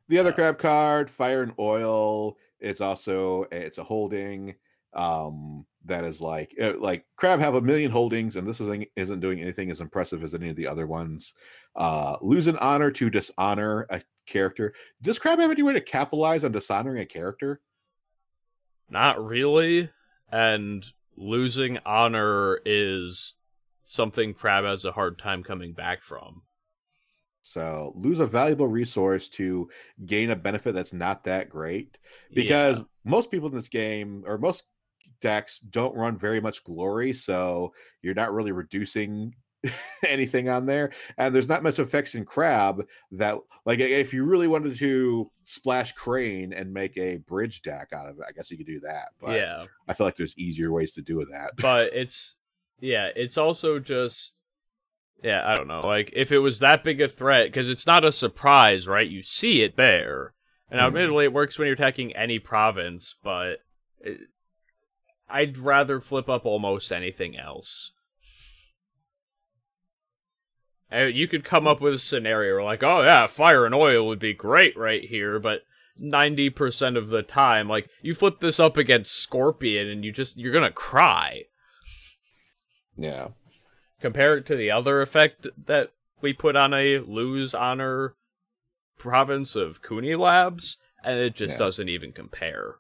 [0.09, 2.37] The other uh, crab card, Fire and Oil.
[2.59, 4.57] It's also it's a holding
[4.93, 9.21] um that is like uh, like crab have a million holdings and this isn't isn't
[9.21, 11.35] doing anything as impressive as any of the other ones
[11.77, 14.73] uh lose an honor to dishonor a character.
[15.03, 17.61] Does Crab have any way to capitalize on dishonoring a character?
[18.89, 19.91] Not really.
[20.33, 20.85] And
[21.17, 23.35] losing honor is
[23.85, 26.43] something Crab has a hard time coming back from.
[27.43, 29.69] So lose a valuable resource to
[30.07, 31.99] gain a benefit that's not that great.
[32.33, 32.85] Because yeah.
[33.05, 34.65] most people in this game, or most
[35.21, 37.73] decks, don't run very much glory, so
[38.03, 39.35] you're not really reducing
[40.07, 40.91] anything on there.
[41.19, 43.37] And there's not much effects in crab that
[43.67, 48.17] like if you really wanted to splash crane and make a bridge deck out of
[48.17, 49.11] it, I guess you could do that.
[49.21, 51.53] But yeah, I feel like there's easier ways to do with that.
[51.59, 52.37] But it's
[52.81, 54.35] yeah, it's also just
[55.23, 55.87] yeah, I don't know.
[55.87, 59.09] Like if it was that big a threat, because it's not a surprise, right?
[59.09, 60.35] You see it there.
[60.71, 60.87] And mm.
[60.87, 63.57] admittedly, it works when you're attacking any province, but
[64.01, 64.21] it,
[65.29, 67.93] I'd rather flip up almost anything else.
[70.91, 74.19] And you could come up with a scenario like, oh yeah, fire and oil would
[74.19, 75.63] be great right here, but
[76.01, 80.53] 90% of the time, like, you flip this up against Scorpion and you just, you're
[80.53, 81.45] gonna cry.
[82.97, 83.29] Yeah.
[84.01, 88.15] Compare it to the other effect that we put on a lose honor
[88.99, 91.65] province of Kuni Labs, and it just yeah.
[91.65, 92.77] doesn't even compare.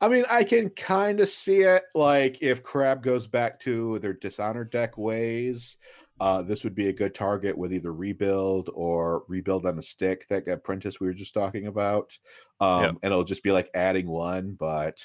[0.00, 1.84] I mean, I can kind of see it.
[1.94, 5.76] Like if Crab goes back to their dishonor deck ways,
[6.22, 10.24] uh, this would be a good target with either rebuild or rebuild on a stick
[10.28, 12.16] that apprentice we were just talking about.
[12.60, 12.90] Um, yep.
[13.02, 15.02] and it'll just be like adding one, but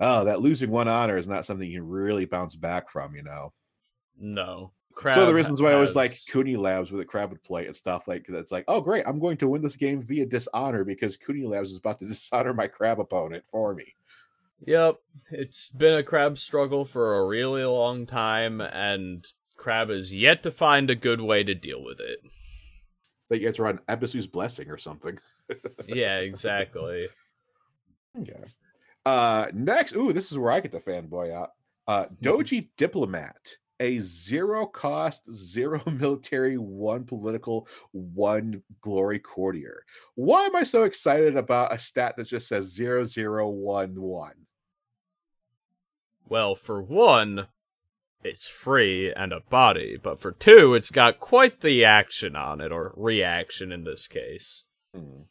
[0.00, 3.22] oh, that losing one honor is not something you can really bounce back from, you
[3.22, 3.54] know.
[4.18, 4.72] No.
[4.92, 5.78] Crab so the reasons why has...
[5.78, 8.64] I was like Kuni Labs with a crab would play and stuff like that's like,
[8.68, 12.00] oh great, I'm going to win this game via dishonor because Kuni Labs is about
[12.00, 13.94] to dishonor my crab opponent for me.
[14.66, 14.96] Yep,
[15.30, 19.26] it's been a crab struggle for a really long time, and
[19.60, 22.20] crab has yet to find a good way to deal with it.
[23.30, 25.18] You have to run Ebisu's blessing or something.
[25.86, 27.08] yeah, exactly.
[28.18, 28.42] Okay.
[29.06, 31.50] Uh next, ooh, this is where I get the fanboy out.
[31.86, 39.84] Uh Doji Diplomat a zero cost, zero military, one political, one glory courtier.
[40.14, 44.46] Why am I so excited about a stat that just says zero zero one one?
[46.28, 47.48] Well, for one,
[48.22, 52.72] it's free and a body, but for two, it's got quite the action on it,
[52.72, 54.64] or reaction in this case.
[54.94, 55.22] Hmm.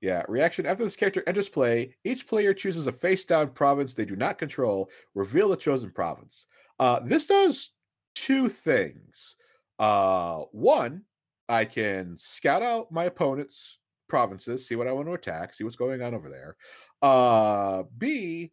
[0.00, 4.04] Yeah, reaction after this character enters play, each player chooses a face down province they
[4.04, 6.46] do not control, reveal the chosen province.
[6.80, 7.70] Uh, this does
[8.14, 9.36] two things.
[9.78, 11.02] Uh, one,
[11.48, 13.78] I can scout out my opponent's
[14.08, 16.56] provinces, see what I want to attack, see what's going on over there.
[17.00, 18.52] Uh, B,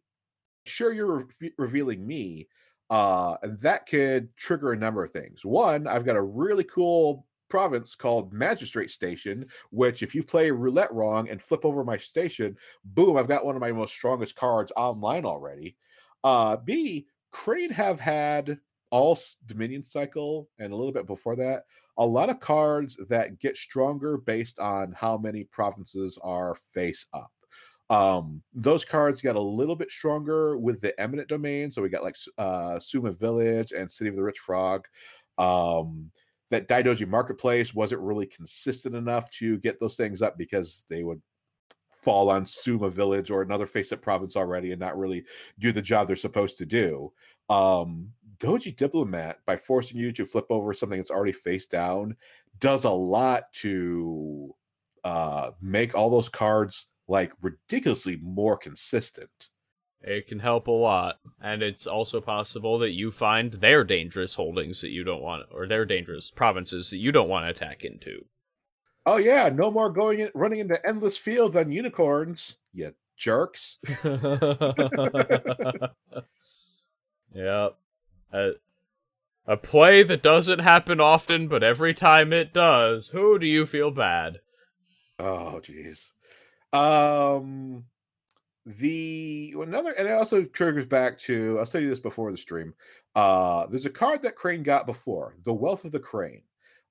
[0.66, 2.48] sure you're re- revealing me.
[2.90, 5.44] Uh, and that could trigger a number of things.
[5.44, 10.92] One, I've got a really cool province called Magistrate Station, which if you play roulette
[10.92, 14.72] wrong and flip over my station, boom, I've got one of my most strongest cards
[14.76, 15.76] online already.
[16.24, 18.58] Uh, B, Crane have had
[18.90, 19.16] all
[19.46, 21.64] Dominion cycle and a little bit before that,
[21.98, 27.30] a lot of cards that get stronger based on how many provinces are face up.
[27.90, 31.70] Um, those cards got a little bit stronger with the eminent domain.
[31.70, 34.86] So we got like uh, Suma Village and City of the Rich Frog.
[35.38, 36.10] Um,
[36.50, 41.20] that Daidoji Marketplace wasn't really consistent enough to get those things up because they would
[42.00, 45.24] fall on Suma Village or another face up province already and not really
[45.58, 47.12] do the job they're supposed to do.
[47.48, 52.16] Um, Doji Diplomat, by forcing you to flip over something that's already face down,
[52.58, 54.54] does a lot to
[55.04, 59.48] uh, make all those cards like ridiculously more consistent.
[60.00, 64.80] It can help a lot, and it's also possible that you find their dangerous holdings
[64.80, 68.24] that you don't want, or their dangerous provinces that you don't want to attack into.
[69.04, 73.78] Oh yeah, no more going in, running into endless fields on unicorns, you jerks.
[77.34, 77.76] yep.
[78.32, 78.52] A,
[79.46, 83.90] a play that doesn't happen often, but every time it does, who do you feel
[83.90, 84.38] bad?
[85.18, 86.10] Oh, jeez.
[86.72, 87.84] Um,
[88.66, 92.74] the another, and it also triggers back to I'll say this before the stream.
[93.14, 96.42] Uh, there's a card that Crane got before, the Wealth of the Crane,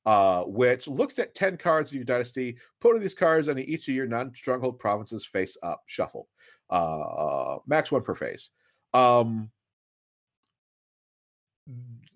[0.05, 3.95] uh, which looks at 10 cards in your dynasty, putting these cards on each of
[3.95, 6.27] your non-stronghold provinces face up, shuffle.
[6.69, 8.51] Uh, max one per face.
[8.93, 9.49] Um,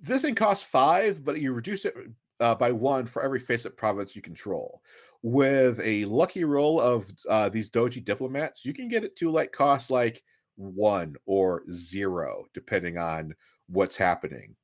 [0.01, 1.95] this thing costs five, but you reduce it
[2.39, 4.81] uh, by one for every face-up province you control.
[5.23, 9.51] With a lucky roll of uh, these Doji diplomats, you can get it to like
[9.51, 10.21] cost like
[10.55, 13.33] one or zero, depending on
[13.67, 14.55] what's happening.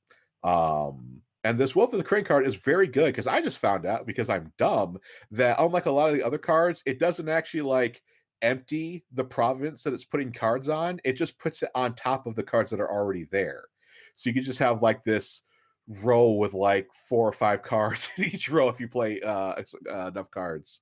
[0.43, 3.85] Um, and this Wealth of the Crane card is very good because I just found
[3.85, 4.97] out because I'm dumb
[5.31, 8.01] that unlike a lot of the other cards, it doesn't actually like
[8.41, 12.35] empty the province that it's putting cards on, it just puts it on top of
[12.35, 13.63] the cards that are already there.
[14.15, 15.43] So you can just have like this
[16.03, 19.55] row with like four or five cards in each row if you play uh,
[19.89, 20.81] uh, enough cards.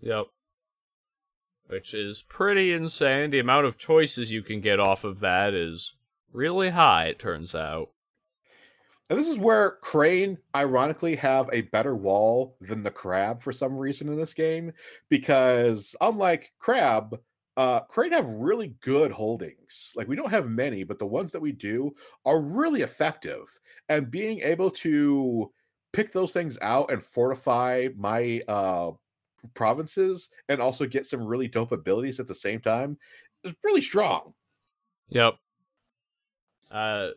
[0.00, 0.26] Yep.
[1.66, 3.30] Which is pretty insane.
[3.30, 5.96] The amount of choices you can get off of that is
[6.32, 7.90] really high, it turns out.
[9.10, 13.76] And this is where Crane, ironically, have a better wall than the Crab for some
[13.76, 14.72] reason in this game,
[15.10, 17.18] because unlike Crab,
[17.56, 19.92] uh, Crane have really good holdings.
[19.94, 21.94] Like we don't have many, but the ones that we do
[22.24, 23.44] are really effective.
[23.88, 25.52] And being able to
[25.92, 28.90] pick those things out and fortify my uh
[29.52, 32.96] provinces and also get some really dope abilities at the same time
[33.44, 34.32] is really strong.
[35.10, 35.34] Yep.
[36.70, 37.08] Uh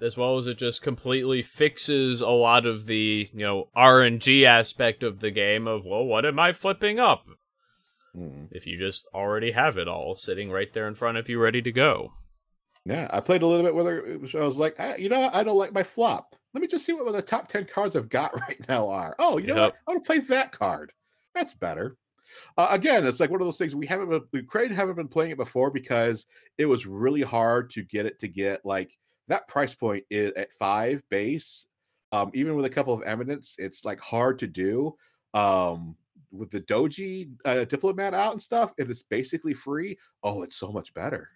[0.00, 5.02] as well as it just completely fixes a lot of the, you know, RNG aspect
[5.02, 7.26] of the game of, well, what am I flipping up?
[8.18, 8.48] Mm.
[8.50, 11.62] If you just already have it all sitting right there in front of you ready
[11.62, 12.12] to go.
[12.84, 14.40] Yeah, I played a little bit with her.
[14.40, 16.34] I was like, I, you know, I don't like my flop.
[16.54, 19.14] Let me just see what the top 10 cards I've got right now are.
[19.18, 19.62] Oh, you know yep.
[19.62, 19.76] what?
[19.86, 20.92] I want to play that card.
[21.34, 21.96] That's better.
[22.56, 25.08] Uh, again, it's like one of those things we haven't been, we Crane haven't been
[25.08, 28.96] playing it before because it was really hard to get it to get like
[29.28, 31.66] that price point is at five base.
[32.12, 34.96] Um, even with a couple of eminence, it's like hard to do.
[35.34, 35.94] Um,
[36.30, 39.98] with the Doji uh, diplomat out and stuff, and it's basically free.
[40.22, 41.28] Oh, it's so much better.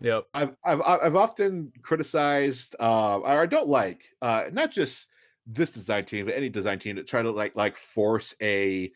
[0.00, 0.26] Yep.
[0.34, 5.08] I've I've I've often criticized uh, or I don't like uh, not just
[5.46, 8.92] this design team, but any design team that try to like like force a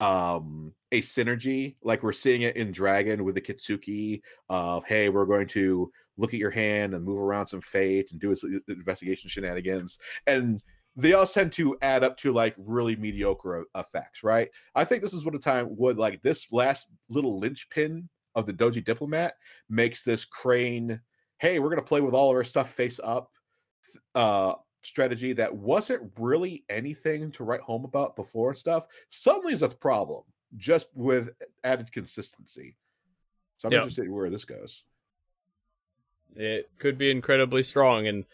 [0.00, 5.24] um a synergy like we're seeing it in dragon with the kitsuki of hey we're
[5.24, 9.30] going to look at your hand and move around some fate and do some investigation
[9.30, 10.60] shenanigans and
[10.94, 15.12] they all tend to add up to like really mediocre effects right i think this
[15.12, 19.34] is what a time would like this last little linchpin of the doji diplomat
[19.68, 21.00] makes this crane
[21.38, 23.30] hey we're going to play with all of our stuff face up
[24.14, 29.62] uh strategy that wasn't really anything to write home about before and stuff suddenly is
[29.62, 30.22] a problem
[30.56, 31.30] just with
[31.64, 32.76] added consistency.
[33.58, 33.82] So I'm yep.
[33.82, 34.82] interested in where this goes.
[36.34, 38.24] It could be incredibly strong, and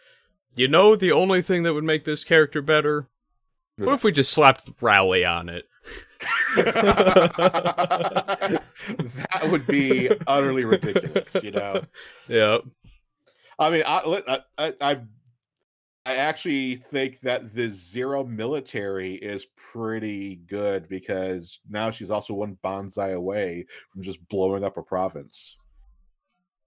[0.59, 3.09] you know the only thing that would make this character better?
[3.77, 5.67] What if we just slapped rally on it?
[6.57, 8.61] that
[9.51, 11.83] would be utterly ridiculous, you know.
[12.27, 12.59] Yeah.
[13.59, 15.01] I mean, I, I, I
[16.09, 22.57] I actually think that the zero military is pretty good because now she's also one
[22.63, 25.59] banzai away from just blowing up a province.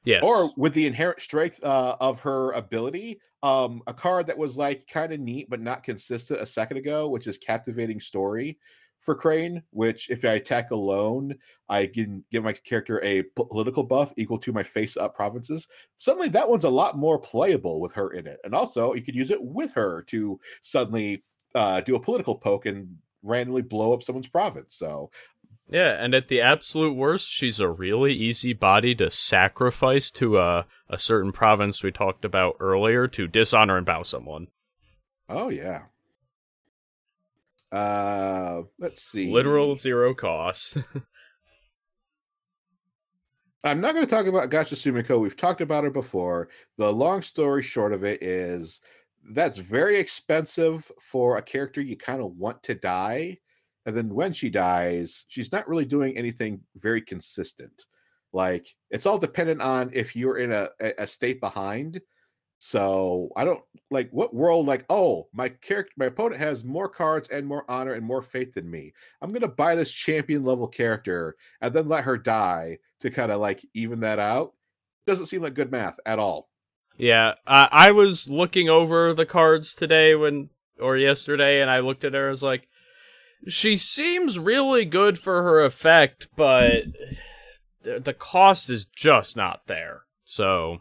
[0.04, 0.24] Yes.
[0.24, 4.88] Or with the inherent strength uh, of her ability, um, a card that was like
[4.88, 8.58] kind of neat but not consistent a second ago, which is captivating story
[9.02, 11.36] for Crane, which if I attack alone,
[11.70, 15.68] I can give my character a political buff equal to my face up provinces.
[15.98, 18.40] Suddenly, that one's a lot more playable with her in it.
[18.44, 21.24] And also, you could use it with her to suddenly
[21.56, 24.76] uh, do a political poke and randomly blow up someone's province.
[24.76, 25.10] So,
[25.72, 30.66] yeah, and at the absolute worst, she's a really easy body to sacrifice to a,
[30.90, 34.48] a certain province we talked about earlier to dishonor and bow someone.
[35.30, 35.84] Oh, yeah.
[37.72, 39.32] Uh, let's see.
[39.32, 40.78] Literal zero cost.
[43.64, 45.20] I'm not going to talk about Gacha Sumiko.
[45.20, 46.50] We've talked about her before.
[46.78, 48.82] The long story short of it is
[49.30, 53.38] that's very expensive for a character you kind of want to die.
[53.86, 57.86] And then when she dies, she's not really doing anything very consistent.
[58.34, 62.02] Like it's all dependent on if you're in a, a state behind
[62.64, 67.28] so I don't like what world like, oh, my character my opponent has more cards
[67.30, 68.94] and more honor and more faith than me.
[69.20, 73.42] I'm gonna buy this champion level character and then let her die to kind of
[73.42, 74.54] like even that out.
[75.08, 76.50] Doesn't seem like good math at all.
[76.98, 77.34] Yeah.
[77.48, 82.14] Uh, I was looking over the cards today when or yesterday and I looked at
[82.14, 82.68] her as like
[83.48, 86.84] she seems really good for her effect, but
[87.84, 90.04] the cost is just not there.
[90.24, 90.80] So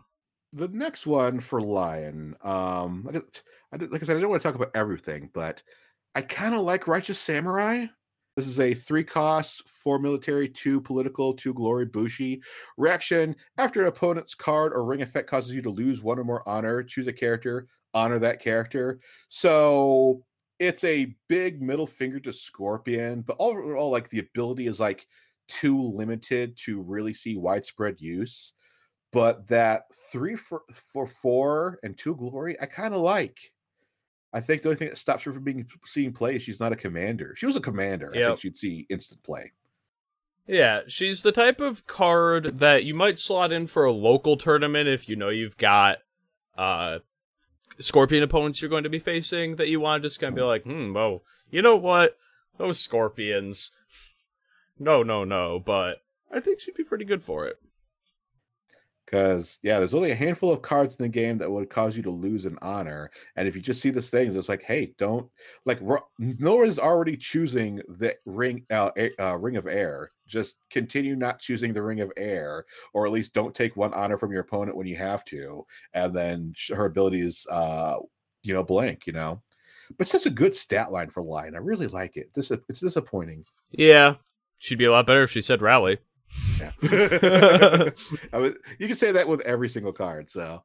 [0.53, 3.17] the next one for Lion, um, like
[3.73, 5.63] I, like I said, I don't want to talk about everything, but
[6.15, 7.87] I kind of like Righteous Samurai.
[8.37, 12.41] This is a three cost, four military, two political, two glory Bushi.
[12.77, 16.49] Reaction after an opponent's card or ring effect causes you to lose one or more
[16.49, 19.01] honor, choose a character, honor that character.
[19.29, 20.23] So
[20.61, 25.07] it's a big middle finger to Scorpion, but overall, like the ability is like
[25.49, 28.53] too limited to really see widespread use
[29.13, 33.39] but that three for, for four and two glory, I kind of like.
[34.33, 36.73] I think the only thing that stops her from being seen play is she's not
[36.73, 37.35] a commander.
[37.37, 38.23] She was a commander, yep.
[38.23, 39.53] I think she'd see instant play.
[40.47, 44.89] Yeah, she's the type of card that you might slot in for a local tournament
[44.89, 45.99] if you know you've got
[46.57, 46.99] uh
[47.81, 50.43] scorpion opponents you're going to be facing that you want to just kind of be
[50.43, 52.17] like, hmm, well, you know what?
[52.59, 53.71] Those scorpions.
[54.79, 56.03] No, no, no, but
[56.33, 57.59] I think she'd be pretty good for it.
[59.11, 62.03] Because yeah, there's only a handful of cards in the game that would cause you
[62.05, 65.29] to lose an honor, and if you just see this thing, it's like, hey, don't
[65.65, 65.81] like.
[66.19, 70.09] Nora is already choosing the ring, uh, uh, ring of air.
[70.29, 74.17] Just continue not choosing the ring of air, or at least don't take one honor
[74.17, 77.97] from your opponent when you have to, and then her abilities, uh,
[78.43, 79.09] you know, blank.
[79.09, 79.43] You know,
[79.99, 81.57] but such a good stat line for Lion.
[81.57, 82.33] I really like it.
[82.33, 83.45] This it's disappointing.
[83.73, 84.15] Yeah,
[84.59, 85.99] she'd be a lot better if she said rally.
[86.59, 86.71] Yeah.
[88.33, 90.31] I was, you can say that with every single card.
[90.31, 90.63] So,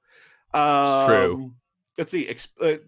[0.53, 1.53] um, it's true.
[1.97, 2.25] Let's see.
[2.25, 2.79] Exp- uh,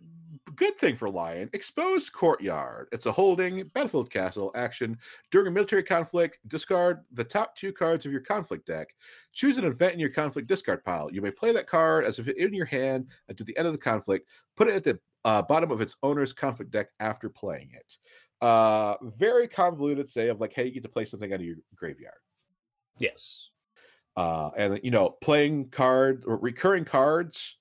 [0.56, 1.50] good thing for Lion.
[1.54, 2.88] Exposed Courtyard.
[2.92, 4.98] It's a holding battlefield castle action.
[5.32, 8.94] During a military conflict, discard the top two cards of your conflict deck.
[9.34, 11.10] Choose an event in your conflict discard pile.
[11.12, 13.74] You may play that card as if it in your hand until the end of
[13.74, 14.28] the conflict.
[14.56, 17.98] Put it at the uh, bottom of its owner's conflict deck after playing it.
[18.42, 21.56] Uh, very convoluted say of like, hey, you get to play something out of your
[21.76, 22.18] graveyard.
[23.00, 23.50] Yes.
[24.16, 27.58] Uh, and you know, playing card or recurring cards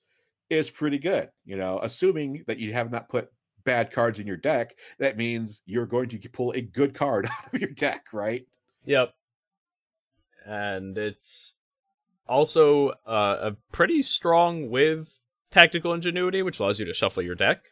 [0.49, 1.29] is pretty good.
[1.45, 3.31] You know, assuming that you have not put
[3.63, 7.53] bad cards in your deck, that means you're going to pull a good card out
[7.53, 8.47] of your deck, right?
[8.85, 9.13] Yep.
[10.45, 11.53] And it's
[12.27, 15.19] also uh, a pretty strong with
[15.51, 17.63] tactical ingenuity, which allows you to shuffle your deck.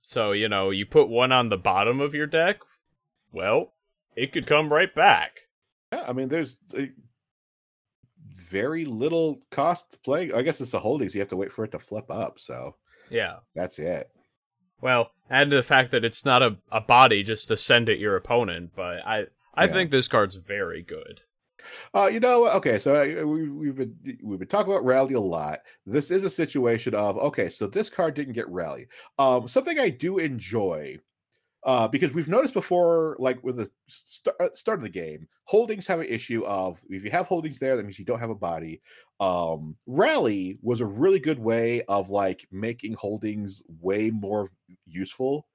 [0.00, 2.60] So, you know, you put one on the bottom of your deck,
[3.32, 3.74] well,
[4.16, 5.42] it could come right back.
[5.92, 6.56] Yeah, I mean, there's
[8.34, 10.32] very little cost to play.
[10.32, 11.14] I guess it's the holdings.
[11.14, 12.38] You have to wait for it to flip up.
[12.38, 12.76] So
[13.10, 14.10] yeah, that's it.
[14.80, 18.16] Well, and the fact that it's not a, a body just to send at your
[18.16, 19.72] opponent, but I I yeah.
[19.72, 21.22] think this card's very good.
[21.94, 25.60] Uh, you know, okay, so we, we've been we've been talking about rally a lot.
[25.84, 28.86] This is a situation of okay, so this card didn't get rally.
[29.18, 30.98] Um, something I do enjoy
[31.64, 35.86] uh, because we've noticed before, like with the st- uh, start of the game, holdings
[35.86, 38.34] have an issue of if you have holdings there, that means you don't have a
[38.34, 38.80] body.
[39.20, 44.48] Um, rally was a really good way of like making holdings way more
[44.86, 45.46] useful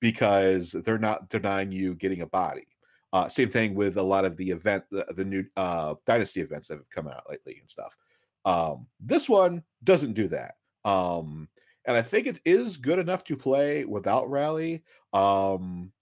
[0.00, 2.66] because they're not denying you getting a body.
[3.14, 6.68] Uh, same thing with a lot of the event, the, the new uh, dynasty events
[6.68, 7.96] that have come out lately and stuff.
[8.44, 10.56] Um, this one doesn't do that.
[10.84, 11.48] Um,
[11.86, 14.82] and I think it is good enough to play without rally.
[15.16, 15.92] Um,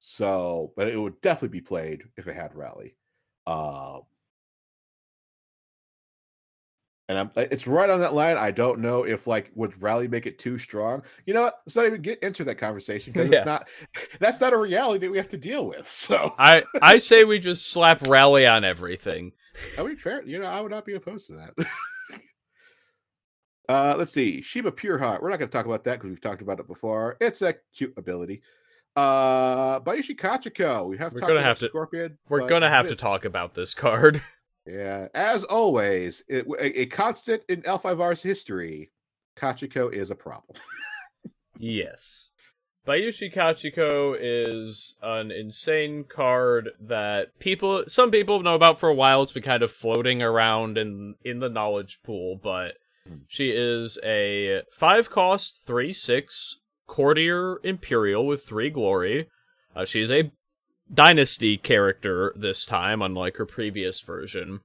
[0.00, 2.96] so, but it would definitely be played if it had rally.
[3.46, 4.00] Uh,
[7.08, 8.36] and I'm, it's right on that line.
[8.36, 11.02] I don't know if like would rally make it too strong.
[11.26, 11.60] You know, what?
[11.66, 13.38] let's not even get into that conversation because yeah.
[13.38, 13.68] it's not.
[14.18, 15.88] That's not a reality that we have to deal with.
[15.88, 19.32] So I I say we just slap rally on everything.
[19.78, 20.22] I mean, fair.
[20.24, 21.66] You know, I would not be opposed to that.
[23.68, 24.42] Uh, let's see.
[24.42, 25.22] Shiba Pure Heart.
[25.22, 27.16] We're not going to talk about that because we've talked about it before.
[27.20, 28.42] It's a cute ability.
[28.94, 30.86] Uh, Bayushi Kachiko.
[30.86, 32.18] We have we're gonna have to, Scorpion.
[32.28, 34.22] We're gonna have to talk about this card.
[34.66, 38.90] Yeah, as always, it, a, a constant in L5R's history.
[39.36, 40.58] Kachiko is a problem.
[41.58, 42.28] yes.
[42.86, 49.22] Bayushi Kachiko is an insane card that people, some people know about for a while.
[49.22, 52.74] It's been kind of floating around in in the knowledge pool, but.
[53.26, 59.28] She is a five cost, three six courtier imperial with three glory.
[59.74, 60.30] Uh, she's a
[60.92, 64.60] dynasty character this time, unlike her previous version.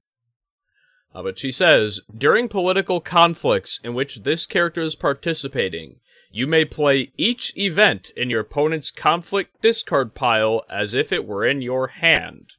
[1.14, 5.96] Uh, but she says during political conflicts in which this character is participating,
[6.30, 11.46] you may play each event in your opponent's conflict discard pile as if it were
[11.46, 12.52] in your hand.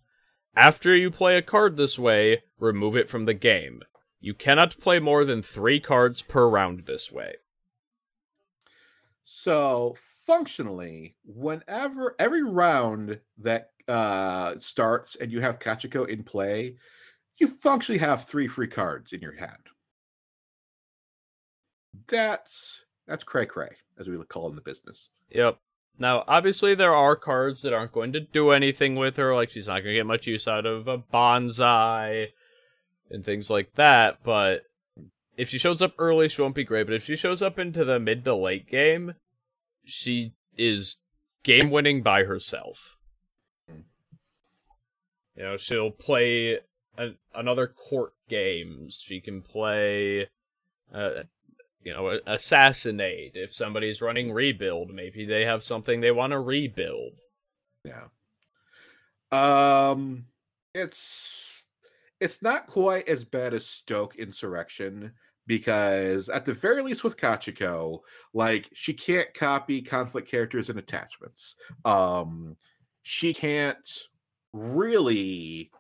[0.55, 3.84] After you play a card this way, remove it from the game.
[4.20, 7.36] You cannot play more than three cards per round this way.
[9.24, 9.95] So
[10.26, 16.76] functionally, whenever every round that uh, starts and you have Kachiko in play,
[17.39, 19.70] you functionally have three free cards in your hand.
[22.07, 25.09] That's that's cray cray, as we call it in the business.
[25.30, 25.57] Yep.
[25.97, 29.67] Now, obviously, there are cards that aren't going to do anything with her, like she's
[29.67, 32.30] not going to get much use out of a banzai
[33.10, 34.20] and things like that.
[34.24, 34.64] But
[35.38, 36.86] if she shows up early, she won't be great.
[36.86, 39.14] But if she shows up into the mid to late game,
[39.86, 40.97] she is
[41.43, 42.97] game winning by herself.
[45.36, 46.60] You know, she'll play
[46.97, 49.01] a, another court games.
[49.01, 50.28] She can play,
[50.93, 51.24] uh,
[51.82, 53.32] you know, assassinate.
[53.36, 57.14] If somebody's running rebuild, maybe they have something they want to rebuild.
[57.86, 58.07] Yeah.
[59.32, 60.26] Um,
[60.74, 61.49] it's
[62.20, 65.13] it's not quite as bad as Stoke Insurrection
[65.47, 68.01] because at the very least with Kachiko,
[68.34, 71.55] like she can't copy conflict characters and attachments.
[71.86, 72.55] Um,
[73.03, 73.89] she can't
[74.53, 75.72] really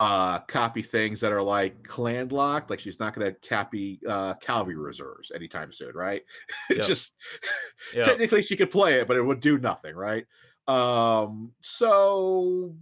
[0.00, 4.34] uh copy things that are like clan locked like she's not going to copy uh
[4.34, 6.24] cavalry reserves anytime soon right
[6.70, 6.80] Yep.
[6.80, 7.14] just
[7.94, 8.04] Yep.
[8.04, 10.26] technically she could play it but it would do nothing right
[10.66, 12.74] um so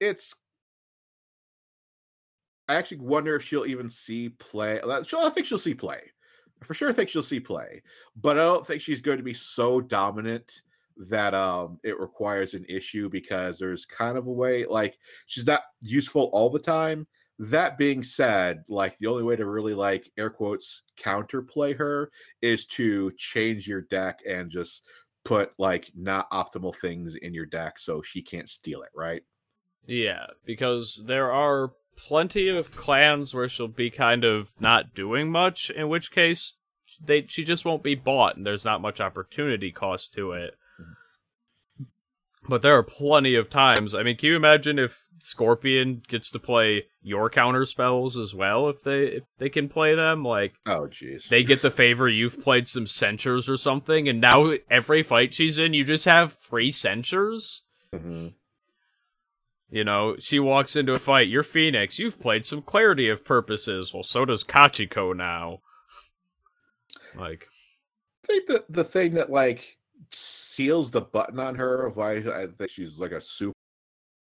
[0.00, 0.34] it's
[2.68, 6.00] i actually wonder if she'll even see play she'll, i think she'll see play.
[6.62, 7.82] I for sure I think she'll see play
[8.16, 10.62] but i don't think she's going to be so dominant
[10.96, 15.62] that um it requires an issue because there's kind of a way like she's not
[15.80, 17.06] useful all the time.
[17.38, 22.12] That being said like the only way to really like air quotes counterplay her
[22.42, 24.86] is to change your deck and just
[25.24, 29.22] put like not optimal things in your deck so she can't steal it right?
[29.86, 35.70] Yeah, because there are plenty of clans where she'll be kind of not doing much,
[35.70, 36.54] in which case
[37.04, 40.54] they she just won't be bought and there's not much opportunity cost to it.
[42.46, 43.94] But there are plenty of times.
[43.94, 48.68] I mean, can you imagine if Scorpion gets to play your counter spells as well
[48.68, 50.22] if they if they can play them?
[50.24, 54.52] Like oh jeez they get the favor you've played some censures or something, and now
[54.70, 57.62] every fight she's in, you just have free censures.
[57.94, 58.34] Mhm.
[59.74, 61.26] You know, she walks into a fight.
[61.26, 61.98] You're Phoenix.
[61.98, 63.92] You've played some clarity of purposes.
[63.92, 65.62] Well, so does Kachiko now.
[67.16, 67.48] Like,
[68.22, 69.76] I think that the thing that like
[70.12, 73.52] seals the button on her of why I think she's like a super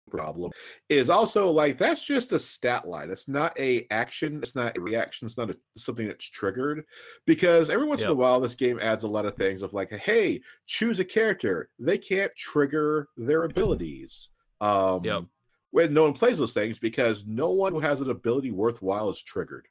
[0.10, 0.52] problem
[0.90, 3.12] is also like that's just a stat line.
[3.12, 4.38] It's not a action.
[4.38, 5.28] It's not a reaction.
[5.28, 6.84] It's not a, something that's triggered
[7.28, 9.92] because every once in a while this game adds a lot of things of like,
[9.92, 11.70] hey, choose a character.
[11.78, 14.32] They can't trigger their abilities.
[14.60, 15.26] Um, Yep.
[15.74, 19.20] When no one plays those things because no one who has an ability worthwhile is
[19.20, 19.68] triggered.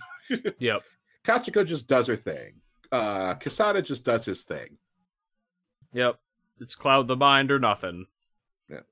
[0.58, 0.84] yep,
[1.22, 2.62] Kachiko just does her thing.
[2.90, 4.78] Uh, Kisada just does his thing.
[5.92, 6.18] yep.
[6.58, 8.06] It's cloud the mind or nothing.
[8.70, 8.86] Yeah.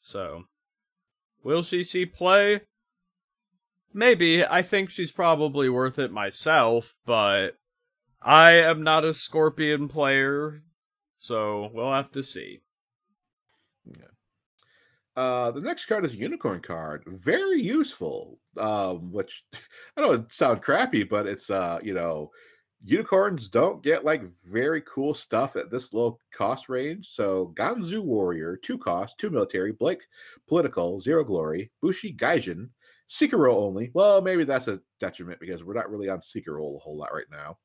[0.00, 0.44] So,
[1.44, 2.62] will she see play?
[3.92, 4.42] Maybe.
[4.42, 7.58] I think she's probably worth it myself, but
[8.22, 10.62] I am not a Scorpion player,
[11.18, 12.62] so we'll have to see.
[15.14, 18.38] Uh, the next card is unicorn card, very useful.
[18.56, 19.44] Um, which
[19.96, 22.30] I know sound crappy, but it's uh, you know,
[22.84, 27.06] unicorns don't get like very cool stuff at this low cost range.
[27.06, 30.02] So Ganzu Warrior, two cost, two military, Blake
[30.48, 32.68] political, zero glory, Bushi Gaijin,
[33.06, 33.90] Seeker role only.
[33.92, 37.12] Well, maybe that's a detriment because we're not really on Seeker role a whole lot
[37.12, 37.58] right now.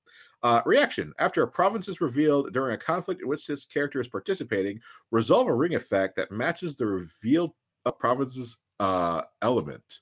[0.43, 4.07] Uh, reaction after a province is revealed during a conflict in which this character is
[4.07, 4.79] participating,
[5.11, 7.51] resolve a ring effect that matches the revealed
[7.85, 10.01] uh, province's uh, element.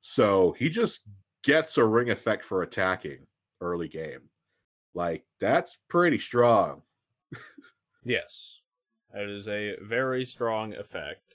[0.00, 1.00] So he just
[1.44, 3.26] gets a ring effect for attacking
[3.60, 4.28] early game.
[4.94, 6.82] Like that's pretty strong.
[8.06, 8.62] Yes.
[9.12, 11.25] That is a very strong effect.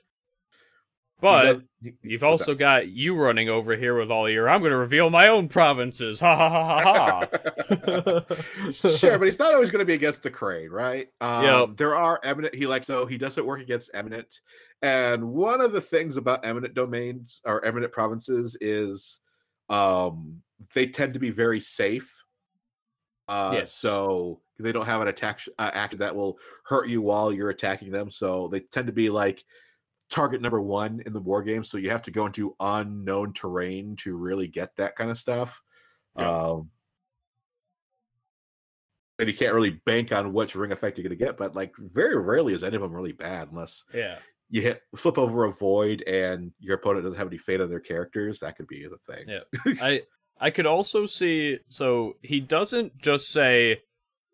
[1.22, 4.50] He But does- he- he- you've also got you running over here with all your
[4.50, 6.20] I'm going to reveal my own provinces.
[6.20, 8.72] Ha ha ha ha ha.
[8.72, 11.08] sure, but he's not always going to be against the crane, right?
[11.22, 11.78] Um, Yep.
[11.78, 12.56] There are eminent.
[12.56, 14.42] He likes so he doesn't work against eminent.
[14.82, 19.20] And one of the things about eminent domains or eminent provinces is
[19.70, 20.42] um,
[20.74, 22.12] they tend to be very safe.
[23.28, 23.74] Uh, Yes.
[23.74, 27.92] So they don't have an attack uh, action that will hurt you while you're attacking
[27.92, 28.10] them.
[28.12, 29.44] So they tend to be like
[30.12, 31.64] target number one in the war game.
[31.64, 35.62] So you have to go into unknown terrain to really get that kind of stuff.
[36.18, 36.30] Yeah.
[36.30, 36.70] Um,
[39.18, 41.74] and you can't really bank on which ring effect you're going to get, but like
[41.78, 44.18] very rarely is any of them really bad unless yeah.
[44.50, 47.80] you hit flip over a void and your opponent doesn't have any fate on their
[47.80, 48.40] characters.
[48.40, 49.26] That could be the thing.
[49.28, 49.74] Yeah.
[49.82, 50.02] I
[50.40, 53.82] I could also see so he doesn't just say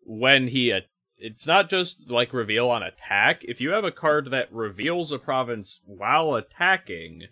[0.00, 0.72] when he
[1.18, 3.42] it's not just like reveal on attack.
[3.42, 7.22] If you have a card that reveals a province while attacking,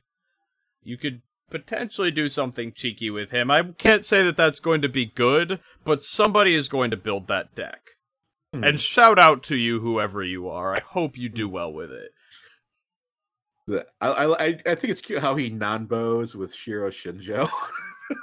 [0.82, 3.51] you could potentially do something cheeky with him.
[3.51, 7.28] I can't say that that's going to be good, but somebody is going to build
[7.28, 7.80] that deck.
[8.53, 8.64] Hmm.
[8.64, 10.74] And shout out to you, whoever you are.
[10.74, 12.11] I hope you do well with it.
[14.01, 17.49] I, I I- I think it's cute how he non bows with Shiro Shinjo.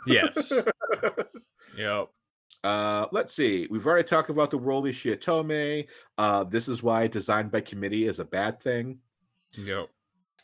[0.08, 0.54] Yes.
[1.78, 2.08] yep.
[2.64, 3.68] Uh, let's see.
[3.70, 5.88] We've already talked about the worldly Shiotome.
[6.18, 9.00] Uh, this is why designed by committee is a bad thing.
[9.58, 9.90] Yep.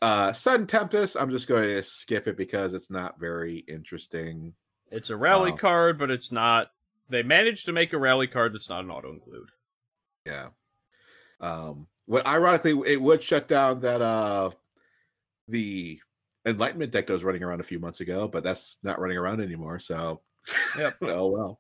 [0.02, 1.16] Uh, Sudden Tempest.
[1.20, 4.54] I'm just going to skip it because it's not very interesting.
[4.92, 5.58] It's a rally Wow.
[5.58, 6.72] card, but it's not.
[7.10, 9.50] They managed to make a rally card that's not an auto include.
[10.26, 10.50] Yeah.
[11.40, 14.52] Um, what ironically, it would shut down that uh
[15.48, 16.00] the
[16.46, 19.42] Enlightenment deck that was running around a few months ago, but that's not running around
[19.42, 19.80] anymore.
[19.80, 20.22] So,
[20.78, 20.96] Yep.
[21.02, 21.60] oh well.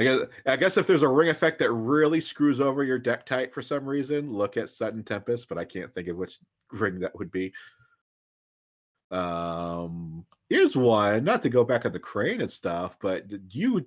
[0.00, 3.26] I guess I guess if there's a ring effect that really screws over your deck
[3.26, 6.38] type for some reason, look at Sudden Tempest, but I can't think of which
[6.72, 7.52] ring that would be.
[9.10, 11.24] Um, here's one.
[11.24, 13.86] Not to go back on the crane and stuff, but you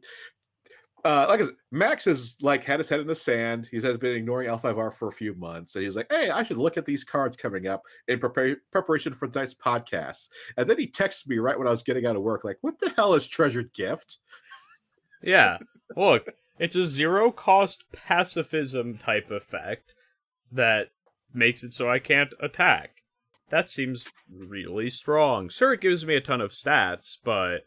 [1.06, 3.68] uh, like I said, Max has like had his head in the sand.
[3.70, 6.58] He has been ignoring L5R for a few months, and he's like, "Hey, I should
[6.58, 10.88] look at these cards coming up in prepar- preparation for tonight's podcast." And then he
[10.88, 13.28] texts me right when I was getting out of work, like, "What the hell is
[13.28, 14.20] Treasured Gift?"
[15.22, 15.58] Yeah.
[15.96, 19.96] Look, it's a zero cost pacifism type effect
[20.52, 20.90] that
[21.34, 23.04] makes it so I can't attack.
[23.50, 25.50] That seems really strong.
[25.50, 27.64] Sure, it gives me a ton of stats, but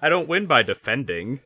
[0.00, 1.40] I don't win by defending.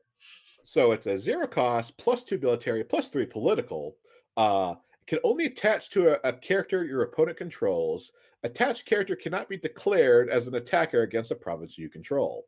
[0.63, 3.97] So it's a zero cost plus two military plus three political.
[4.37, 4.75] Uh,
[5.07, 8.13] can only attach to a, a character your opponent controls.
[8.45, 12.47] Attached character cannot be declared as an attacker against a province you control.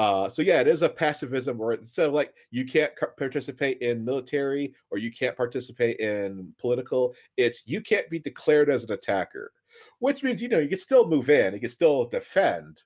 [0.00, 4.02] Uh, so yeah, it is a pacifism where instead of like you can't participate in
[4.02, 9.52] military or you can't participate in political, it's you can't be declared as an attacker,
[9.98, 12.80] which means you know you can still move in, you can still defend,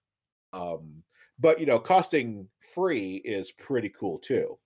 [0.52, 1.04] um,
[1.38, 4.58] but you know costing free is pretty cool too.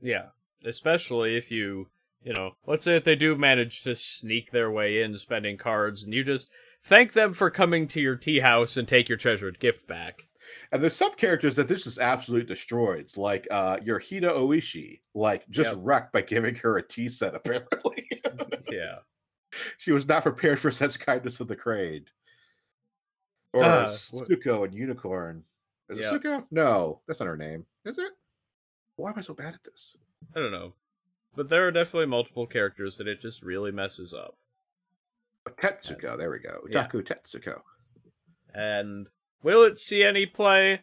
[0.00, 0.28] Yeah.
[0.64, 1.88] Especially if you,
[2.24, 6.04] you know, let's say if they do manage to sneak their way in spending cards
[6.04, 6.48] and you just
[6.82, 10.22] thank them for coming to your tea house and take your treasured gift back.
[10.70, 13.00] And there's some characters that this is absolutely destroyed.
[13.00, 13.98] It's like uh your
[14.32, 15.80] O-Ushi, like just Yep.
[15.82, 18.08] wrecked by giving her a tea set, apparently.
[18.70, 18.94] Yeah.
[19.76, 22.06] she was not prepared for such kindness of the crane.
[23.52, 24.28] Or Uh, what-
[24.64, 25.44] and Unicorn.
[25.90, 26.14] Is Yeah.
[26.14, 26.46] it Suko?
[26.50, 27.66] No, that's not her name.
[27.84, 28.12] Is it?
[28.96, 29.94] Why am I so bad at this?
[30.34, 30.72] I don't know.
[31.34, 34.38] But there are definitely multiple characters that it just really messes up.
[35.46, 36.62] Tetsuko, there we go.
[36.70, 36.86] Yeah.
[36.86, 37.60] Utaku Tetsuko.
[38.54, 39.06] And
[39.42, 40.82] will it see any play?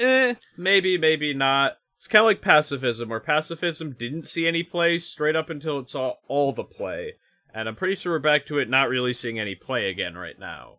[0.00, 1.78] Eh, maybe, maybe not.
[1.96, 5.88] It's kind of like pacifism, where pacifism didn't see any play straight up until it
[5.88, 7.14] saw all the play.
[7.52, 10.38] And I'm pretty sure we're back to it not really seeing any play again right
[10.38, 10.78] now.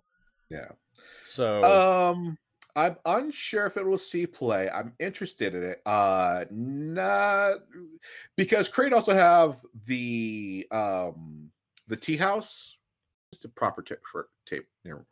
[0.50, 0.70] Yeah.
[1.26, 2.38] So, Um,
[2.76, 4.70] I'm unsure if it will see play.
[4.70, 5.82] I'm interested in it.
[5.86, 7.60] Uh, not
[8.38, 11.52] because Crane also have the um
[11.88, 12.78] the tea house.
[13.32, 14.68] It's the proper tape for tape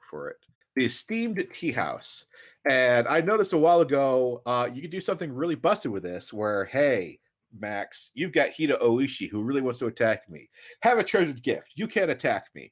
[0.10, 0.38] for it.
[0.78, 2.26] The esteemed tea house.
[2.70, 6.32] And I noticed a while ago, uh, you could do something really busted with this.
[6.32, 7.20] Where hey,
[7.58, 10.48] Max, you've got Hida O-Ushi who really wants to attack me.
[10.84, 11.74] Have a treasured gift.
[11.76, 12.72] You can't attack me.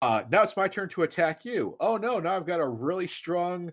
[0.00, 1.76] Uh, now it's my turn to attack you.
[1.80, 3.72] Oh no, now I've got a really strong.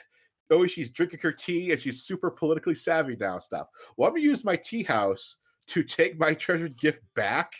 [0.66, 3.38] she's drinking her tea and she's super politically savvy now.
[3.38, 3.68] Stuff.
[3.98, 7.52] Well, I'm gonna use my tea house to take my treasured gift back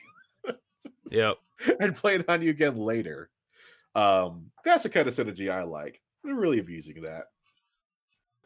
[1.11, 1.37] yep.
[1.81, 3.31] and play it on you again later.
[3.99, 6.01] Um, that's the kind of synergy I like.
[6.25, 7.25] I'm really abusing that.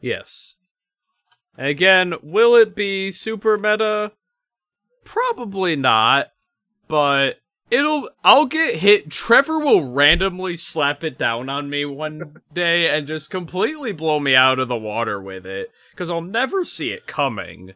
[0.01, 0.55] Yes.
[1.57, 4.13] And again, will it be super meta?
[5.03, 6.31] Probably not,
[6.87, 7.39] but
[7.69, 9.11] it'll I'll get hit.
[9.11, 14.35] Trevor will randomly slap it down on me one day and just completely blow me
[14.35, 17.75] out of the water with it cuz I'll never see it coming.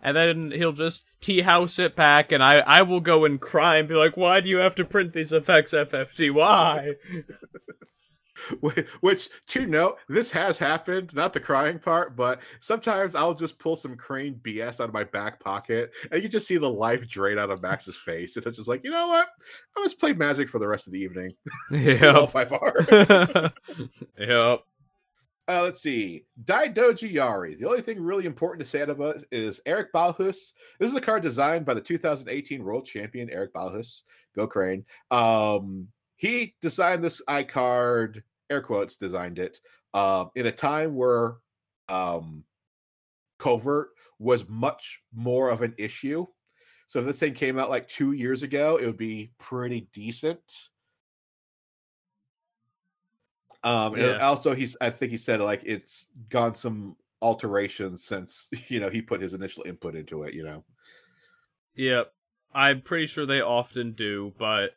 [0.00, 3.76] And then he'll just tea house it back and I I will go and cry
[3.76, 6.32] and be like, "Why do you have to print these effects FFG?
[6.32, 6.94] Why?"
[9.00, 13.76] Which, to note, this has happened, not the crying part, but sometimes I'll just pull
[13.76, 17.38] some crane BS out of my back pocket and you just see the life drain
[17.38, 18.36] out of Max's face.
[18.36, 19.28] And it's just like, you know what?
[19.76, 21.32] I just play magic for the rest of the evening.
[21.70, 22.30] yep.
[22.30, 22.74] Five bar.
[24.18, 24.62] yep.
[25.48, 26.26] Uh, let's see.
[26.44, 27.58] Daidoji Yari.
[27.58, 30.52] The only thing really important to say about is Eric Balhus.
[30.78, 34.02] This is a card designed by the 2018 World Champion Eric Balhus.
[34.36, 34.84] Go Crane.
[35.10, 39.58] Um, he designed this eye card, air quotes, designed it
[39.94, 41.36] um, in a time where
[41.88, 42.44] um,
[43.38, 43.88] covert
[44.18, 46.26] was much more of an issue.
[46.88, 50.40] So if this thing came out like two years ago, it would be pretty decent.
[53.64, 58.80] Um, and also he's I think he said like it's gone some alterations since you
[58.80, 60.64] know he put his initial input into it, you know.
[61.74, 62.12] Yep.
[62.54, 64.70] I'm pretty sure they often do, but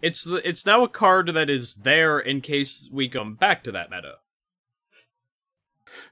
[0.00, 3.72] it's the it's now a card that is there in case we come back to
[3.72, 4.14] that meta.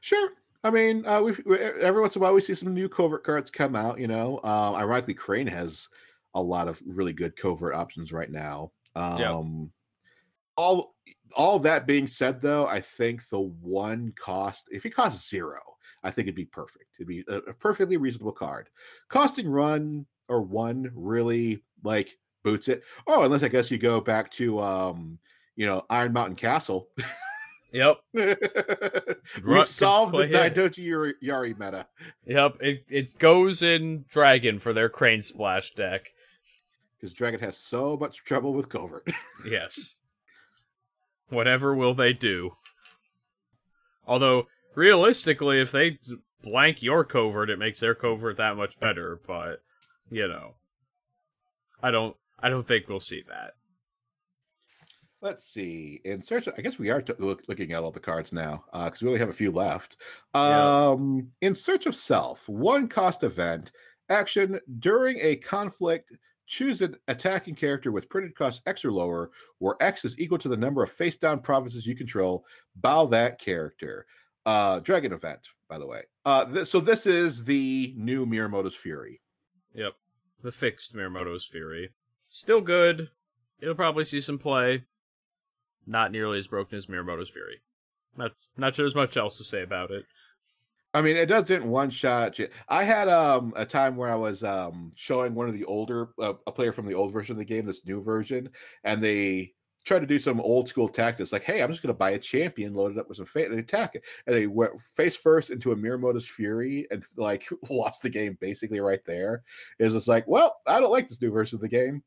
[0.01, 0.31] Sure.
[0.65, 3.23] I mean, uh, we've we, every once in a while we see some new covert
[3.23, 4.01] cards come out.
[4.01, 5.89] You know, um, ironically, Crane has
[6.35, 8.73] a lot of really good covert options right now.
[8.95, 9.71] Um.
[10.57, 10.95] All
[11.37, 15.61] all that being said, though, I think the one cost, if it costs zero,
[16.03, 16.87] I think it'd be perfect.
[16.99, 18.69] It'd be a, a perfectly reasonable card.
[19.09, 22.83] Costing run or one really like boots it.
[23.07, 25.19] Oh, unless I guess you go back to um,
[25.57, 26.89] you know, Iron Mountain Castle.
[27.73, 27.97] Yep.
[28.13, 31.87] We've solved the Daidoji Yari, Yari meta.
[32.25, 36.07] Yep, it it goes in Dragon for their Crane Splash deck.
[36.99, 39.13] Because Dragon has so much trouble with Covert.
[39.47, 39.97] yes.
[41.29, 42.53] Whatever will they do?
[44.07, 45.99] Although, realistically, if they
[46.43, 49.63] blank your covert, it makes their covert that much better, but
[50.11, 50.55] you know.
[51.83, 53.53] I don't I don't think we'll see that.
[55.23, 56.01] Let's see.
[56.05, 58.65] In search, of, I guess we are t- look, looking at all the cards now
[58.73, 59.97] because uh, we only have a few left.
[60.35, 61.49] Um, yeah.
[61.49, 63.73] In search of self, one cost event
[64.09, 66.17] action during a conflict.
[66.47, 70.49] Choose an attacking character with printed cost X or lower, where X is equal to
[70.49, 72.45] the number of face down provinces you control.
[72.77, 74.07] Bow that character.
[74.45, 76.03] Uh, Dragon event, by the way.
[76.25, 79.21] Uh, th- so this is the new Miyamoto's Fury.
[79.75, 79.95] Yep,
[80.43, 81.91] the fixed Miyamoto's Fury.
[82.29, 83.11] Still good.
[83.59, 84.85] It'll probably see some play
[85.87, 87.61] not nearly as broken as Miyamoto's Fury.
[88.17, 90.05] Not not sure there's much else to say about it.
[90.97, 92.41] I mean, it doesn't one shot.
[92.71, 96.33] I had um a time where I was um showing one of the older uh,
[96.47, 98.49] a player from the old version of the game, this new version,
[98.83, 99.53] and they
[99.85, 102.19] tried to do some old school tactics, like, "Hey, I'm just going to buy a
[102.19, 105.51] champion, load it up with some fate, and attack it." And they went face first
[105.51, 109.43] into a Miyamoto's Fury and like lost the game basically right there.
[109.79, 112.03] It was just like, "Well, I don't like this new version of the game."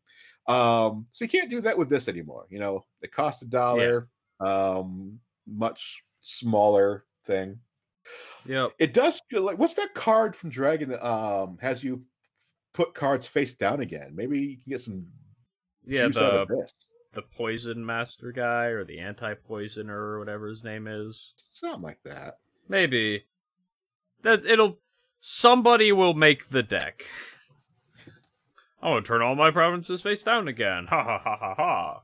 [0.47, 2.47] Um, so you can't do that with this anymore.
[2.49, 4.09] You know, it costs a dollar,
[4.41, 4.47] yeah.
[4.47, 7.59] um, much smaller thing.
[8.45, 10.95] Yeah, it does feel like what's that card from Dragon?
[11.01, 12.03] Um, has you
[12.73, 14.11] put cards face down again?
[14.13, 15.05] Maybe you can get some.
[15.85, 16.45] Yeah, the
[17.13, 21.33] the poison master guy or the anti poisoner or whatever his name is.
[21.51, 22.37] Something like that.
[22.67, 23.25] Maybe
[24.23, 24.79] that it'll
[25.19, 27.03] somebody will make the deck.
[28.81, 30.87] I'm gonna turn all my provinces face down again.
[30.89, 32.01] Ha ha ha ha ha.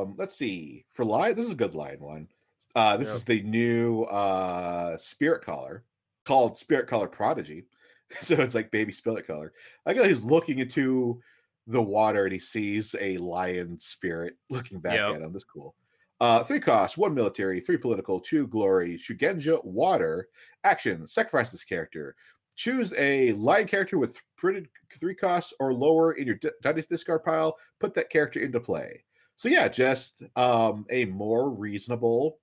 [0.00, 0.84] Um, let's see.
[0.92, 2.28] For lion, this is a good lion one.
[2.74, 5.84] Uh, this is the new uh spirit caller
[6.24, 7.64] called Spirit Caller Prodigy.
[8.20, 9.52] so it's like baby spirit caller.
[9.86, 11.20] I guess he's looking into
[11.66, 15.14] the water and he sees a lion spirit looking back yep.
[15.14, 15.32] at him.
[15.32, 15.74] That's cool.
[16.20, 20.28] Uh, three costs, one military, three political, two glory, Shugenja water,
[20.64, 22.16] action, sacrifice this character.
[22.56, 27.56] Choose a lion character with printed three costs or lower in your Dynasty discard pile.
[27.78, 29.04] Put that character into play.
[29.36, 32.38] So yeah, just um, a more reasonable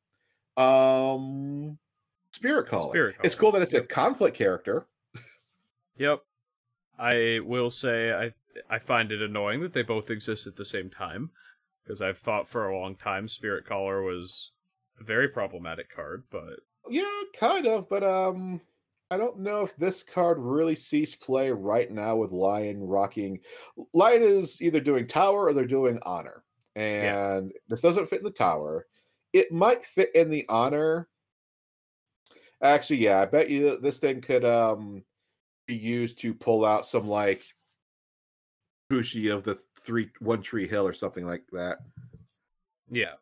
[0.58, 1.78] um,
[2.32, 2.91] spirit Caller.
[2.91, 3.26] Spirit caller.
[3.26, 3.84] It's cool that it's yep.
[3.84, 4.88] a conflict character.
[5.97, 6.22] Yep.
[6.99, 8.34] I will say I
[8.70, 11.30] I find it annoying that they both exist at the same time
[11.84, 14.51] because I've thought for a long time Spirit Caller was
[14.99, 18.62] a very problematic card, but yeah, kind of, but um
[19.12, 23.39] I don't know if this card really sees play right now with Lion rocking.
[23.93, 26.43] Lion is either doing tower or they're doing honor.
[26.76, 27.60] And yeah.
[27.70, 28.88] this doesn't fit in the tower.
[29.36, 31.09] It might fit in the honor.
[32.63, 35.03] Actually, yeah, I bet you this thing could um
[35.67, 37.43] be used to pull out some like
[38.89, 41.79] Bushi of the three one tree hill or something like that.
[42.89, 43.15] Yeah.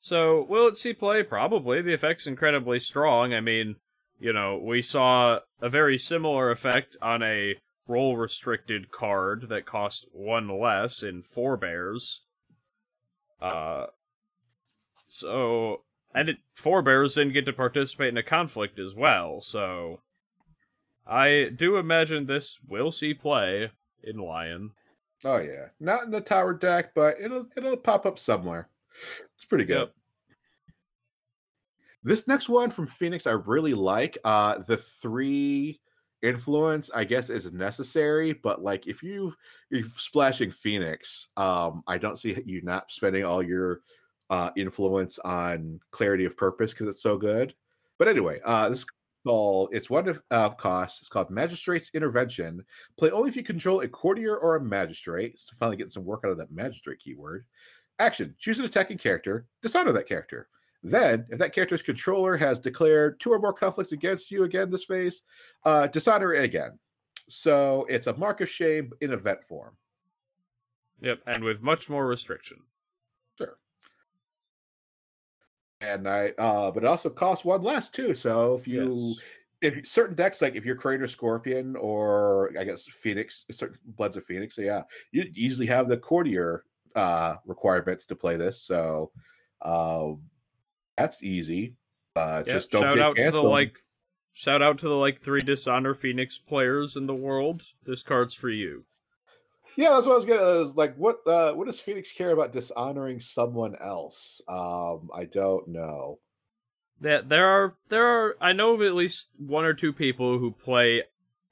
[0.00, 1.22] So will it see play?
[1.22, 1.82] Probably.
[1.82, 3.34] The effect's incredibly strong.
[3.34, 3.76] I mean,
[4.18, 10.06] you know, we saw a very similar effect on a role restricted card that cost
[10.12, 12.22] one less in Forebears.
[13.42, 13.86] Uh,
[15.16, 15.82] so,
[16.14, 20.00] and it, Forebears didn't get to participate in a conflict as well, so
[21.06, 23.70] I do imagine this will see play
[24.02, 24.72] in Lion.
[25.24, 28.68] Oh yeah, not in the tower deck, but it'll it'll pop up somewhere.
[29.36, 29.78] It's pretty good.
[29.78, 29.94] Yep.
[32.02, 34.16] This next one from Phoenix, I really like.
[34.22, 35.80] Uh, the three
[36.22, 39.34] influence, I guess, is necessary, but like if you
[39.70, 43.80] you're splashing Phoenix, um, I don't see you not spending all your
[44.30, 47.54] uh influence on clarity of purpose because it's so good.
[47.98, 48.84] But anyway, uh, this
[49.26, 51.00] called it's one of uh, cost.
[51.00, 52.64] It's called Magistrate's Intervention.
[52.96, 55.38] Play only if you control a courtier or a magistrate.
[55.40, 57.44] So finally getting some work out of that magistrate keyword.
[57.98, 59.46] Action: Choose an attacking character.
[59.62, 60.48] Dishonor that character.
[60.82, 64.84] Then, if that character's controller has declared two or more conflicts against you again this
[64.84, 65.22] phase,
[65.64, 66.78] uh, dishonor it again.
[67.28, 69.76] So it's a mark of shame in event form.
[71.00, 72.58] Yep, and with much more restriction.
[73.36, 73.58] Sure.
[75.80, 78.14] And I, uh, but it also costs one less too.
[78.14, 79.18] So if you,
[79.62, 79.74] yes.
[79.74, 84.16] if certain decks like if you're Crane or Scorpion or I guess Phoenix, certain Bloods
[84.16, 86.64] of Phoenix, so yeah, you easily have the courtier
[86.94, 88.62] uh requirements to play this.
[88.62, 89.10] So,
[89.62, 90.22] um,
[90.96, 91.74] that's easy.
[92.14, 93.42] Uh, just don't shout out canceled.
[93.42, 93.78] to the like.
[94.32, 97.62] Shout out to the like three dishonor Phoenix players in the world.
[97.84, 98.84] This card's for you.
[99.76, 100.96] Yeah, that's what I was gonna uh, like.
[100.96, 104.40] What uh, what does Phoenix care about dishonoring someone else?
[104.48, 106.18] Um, I don't know.
[107.00, 110.50] That there are there are I know of at least one or two people who
[110.50, 111.02] play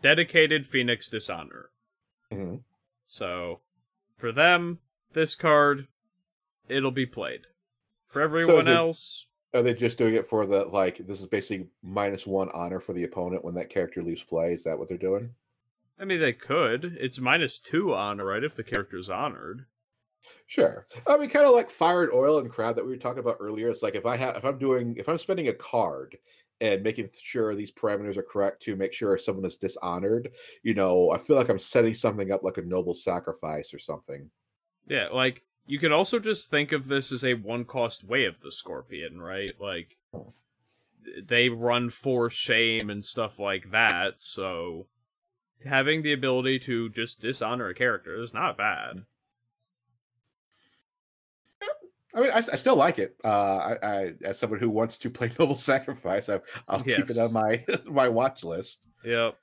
[0.01, 1.70] dedicated Phoenix Dishonor.
[2.33, 2.62] Mhm.
[3.07, 3.61] So,
[4.16, 4.79] for them,
[5.12, 5.87] this card,
[6.68, 7.43] it'll be played.
[8.07, 11.07] For everyone it- else, Are they just doing it for the like?
[11.07, 14.55] This is basically minus one honor for the opponent when that character leaves play.
[14.55, 15.35] Is that what they're doing?
[15.99, 16.97] I mean, they could.
[17.01, 18.45] It's minus two honor, right?
[18.45, 19.66] If the character's honored.
[20.47, 20.86] Sure.
[21.07, 23.38] I mean, kind of like fire and oil and crab that we were talking about
[23.40, 23.70] earlier.
[23.70, 26.18] It's like if I have, if I'm doing, if I'm spending a card
[26.61, 30.30] and making sure these parameters are correct to make sure someone is dishonored,
[30.62, 34.28] you know, I feel like I'm setting something up like a noble sacrifice or something.
[34.86, 38.40] Yeah, like you could also just think of this as a one cost way of
[38.40, 39.53] the scorpion, right?
[39.59, 39.97] Like
[41.22, 44.86] they run for shame and stuff like that, so
[45.65, 49.05] having the ability to just dishonor a character is not bad.
[52.15, 53.17] I mean, I, I still like it.
[53.25, 57.19] Uh, I, I, as someone who wants to play noble sacrifice, I, I'll keep it
[57.19, 58.87] on my my watch list.
[59.05, 59.37] Yep.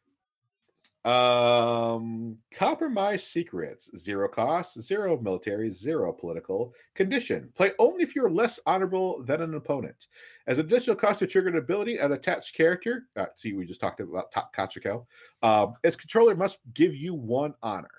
[1.04, 7.52] Um, compromise secrets, zero cost, zero military, zero political condition.
[7.56, 10.08] Play only if you're less honorable than an opponent.
[10.48, 13.08] As additional cost to trigger an ability, an attached character.
[13.16, 15.06] Uh, see, we just talked about Ta- Kachiko.
[15.42, 17.90] Um, its controller must give you one honor.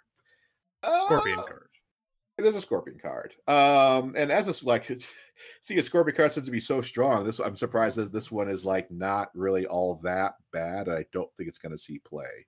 [1.07, 1.69] Scorpion Uh, card.
[2.39, 3.35] It is a scorpion card.
[3.47, 4.87] Um, and as it's like,
[5.61, 7.25] see, a scorpion card seems to be so strong.
[7.25, 10.89] This I'm surprised that this one is like not really all that bad.
[10.89, 12.47] I don't think it's going to see play.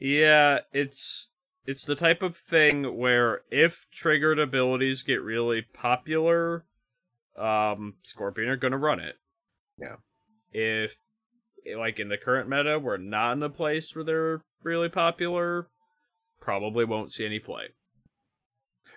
[0.00, 1.28] Yeah, it's
[1.66, 6.64] it's the type of thing where if triggered abilities get really popular,
[7.38, 9.16] um, Scorpion are gonna run it.
[9.78, 9.96] Yeah.
[10.52, 10.96] If
[11.76, 15.68] like in the current meta, we're not in a place where they're really popular,
[16.40, 17.68] probably won't see any play.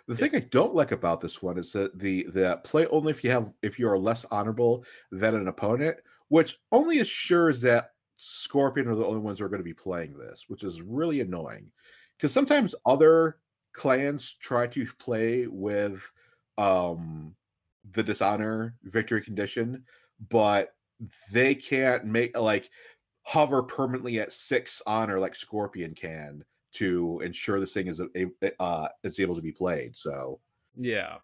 [0.08, 3.24] The thing I don't like about this one is that the the play only if
[3.24, 5.98] you have if you are less honorable than an opponent,
[6.30, 10.18] which only assures that Scorpion are the only ones who are going to be playing
[10.18, 11.72] this, which is really annoying.
[12.18, 13.38] Because sometimes other
[13.74, 16.12] clans try to play with
[16.58, 17.36] um
[17.92, 19.84] the dishonor victory condition,
[20.30, 20.76] but
[21.32, 22.70] they can't make like
[23.24, 26.44] hover permanently at six honor like Scorpion can
[26.74, 28.02] to ensure this thing is
[28.60, 29.98] uh is able to be played.
[29.98, 30.40] So
[30.78, 31.18] Yeah.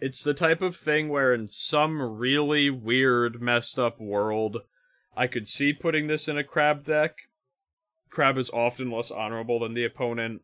[0.00, 4.58] It's the type of thing where in some really weird, messed up world,
[5.18, 7.16] I could see putting this in a crab deck.
[8.08, 10.42] Crab is often less honorable than the opponent.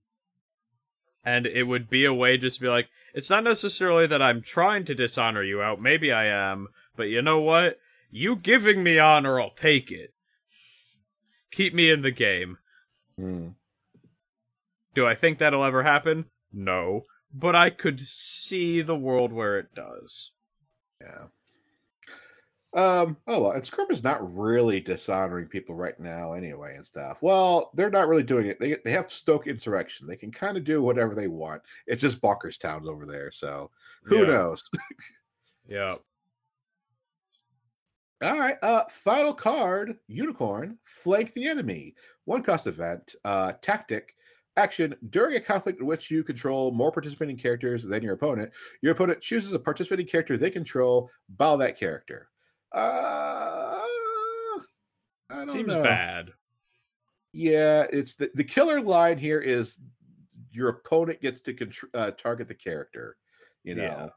[1.25, 4.43] And it would be a way just to be like, it's not necessarily that I'm
[4.43, 6.67] trying to dishonor you out, maybe I am,
[6.97, 7.79] but you know what?
[8.11, 10.13] You giving me honor, I'll take it.
[11.53, 12.59] Keep me in the game.
[13.17, 13.51] hmm.
[14.93, 16.27] Do I think that'll ever happen?
[16.53, 17.03] No.
[17.33, 20.33] But I could see the world where it does.
[21.01, 21.27] yeah.
[22.75, 23.17] Um.
[23.29, 27.23] Oh well, and Scorpion's not really dishonoring people right now, anyway, and stuff.
[27.23, 28.59] Well, they're not really doing it.
[28.59, 30.07] They they have Stoke Insurrection.
[30.09, 31.63] They can kind of do whatever they want.
[31.87, 33.71] It's just Bonkers Town's over there, so
[34.05, 34.27] who Yeah.
[34.27, 34.69] knows?
[35.67, 35.97] Yeah.
[38.23, 38.57] All right.
[38.63, 41.95] Uh, final card, Unicorn, flank the enemy.
[42.27, 44.15] One cost event, uh, tactic,
[44.57, 44.95] action.
[45.11, 48.53] During a conflict in which you control more participating characters than your opponent,
[48.83, 52.29] your opponent chooses a participating character they control, bow that character.
[52.75, 53.81] Uh,
[55.31, 55.83] I don't Seems know.
[55.83, 56.33] bad.
[57.33, 59.79] Yeah, it's the, the killer line here is
[60.51, 63.17] your opponent gets to contr- uh, target the character.
[63.65, 64.09] You know, Yeah.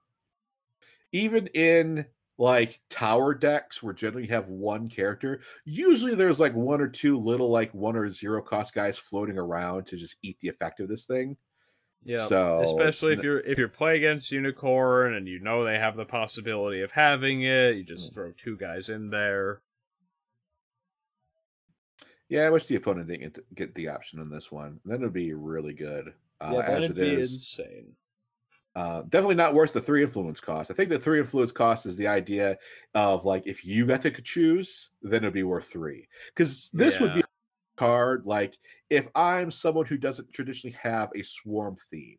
[1.12, 2.06] even in
[2.40, 7.18] like tower decks where generally you have one character, usually there's like one or two
[7.18, 10.90] little like one or zero cost guys floating around to just eat the effect of
[10.90, 11.36] this thing.
[12.08, 12.26] Yeah.
[12.26, 16.06] So Especially if you're if you're playing against Unicorn and you know they have the
[16.06, 19.62] possibility of having it, you just throw two guys in there.
[22.30, 24.80] Yeah, I wish the opponent didn't get, the option on this one.
[24.86, 26.14] Then it would be really good.
[26.40, 27.34] Uh, yeah, as it be is.
[27.34, 27.92] insane.
[28.74, 30.72] Uh, definitely not worth the three influence cost.
[30.72, 32.58] I think the three influence cost is the idea
[32.96, 36.08] of like if you got to choose, then it'd be worth three.
[36.28, 37.26] Because this would be Yeah.
[37.78, 38.58] Card like
[38.90, 42.18] if I'm someone who doesn't traditionally have a swarm theme.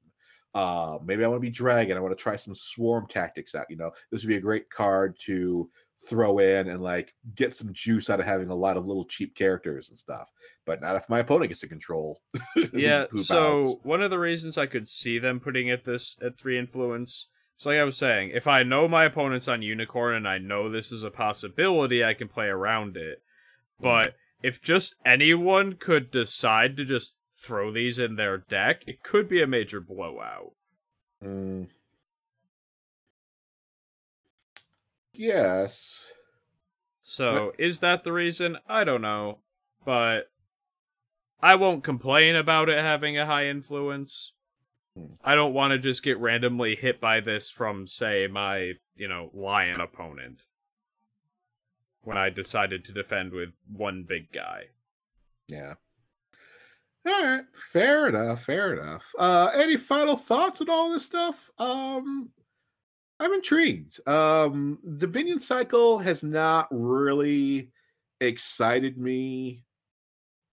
[0.54, 1.96] Uh, maybe I want to be dragon.
[1.96, 3.66] I want to try some swarm tactics out.
[3.68, 5.70] You know, this would be a great card to
[6.06, 9.34] throw in and like get some juice out of having a lot of little cheap
[9.34, 10.30] characters and stuff.
[10.64, 12.20] But not if my opponent gets to control.
[12.72, 13.76] Yeah, so bows.
[13.82, 17.66] one of the reasons I could see them putting it this at three influence, it's
[17.66, 20.92] like I was saying, if I know my opponent's on Unicorn and I know this
[20.92, 23.22] is a possibility, I can play around it.
[23.80, 29.28] But if just anyone could decide to just throw these in their deck, it could
[29.28, 30.52] be a major blowout.
[31.24, 31.68] Mm.
[35.12, 36.12] Yes.
[37.02, 38.58] So, is that the reason?
[38.68, 39.38] I don't know.
[39.84, 40.30] But
[41.40, 44.32] I won't complain about it having a high influence.
[44.94, 45.14] Hmm.
[45.24, 49.30] I don't want to just get randomly hit by this from, say, my, you know,
[49.32, 50.42] lion opponent.
[52.08, 54.68] When I decided to defend with one big guy.
[55.46, 55.74] Yeah.
[57.06, 59.12] All right, fair enough, fair enough.
[59.18, 61.50] Uh any final thoughts on all this stuff?
[61.58, 62.30] Um
[63.20, 64.00] I'm intrigued.
[64.08, 67.72] Um the Dominion cycle has not really
[68.22, 69.64] excited me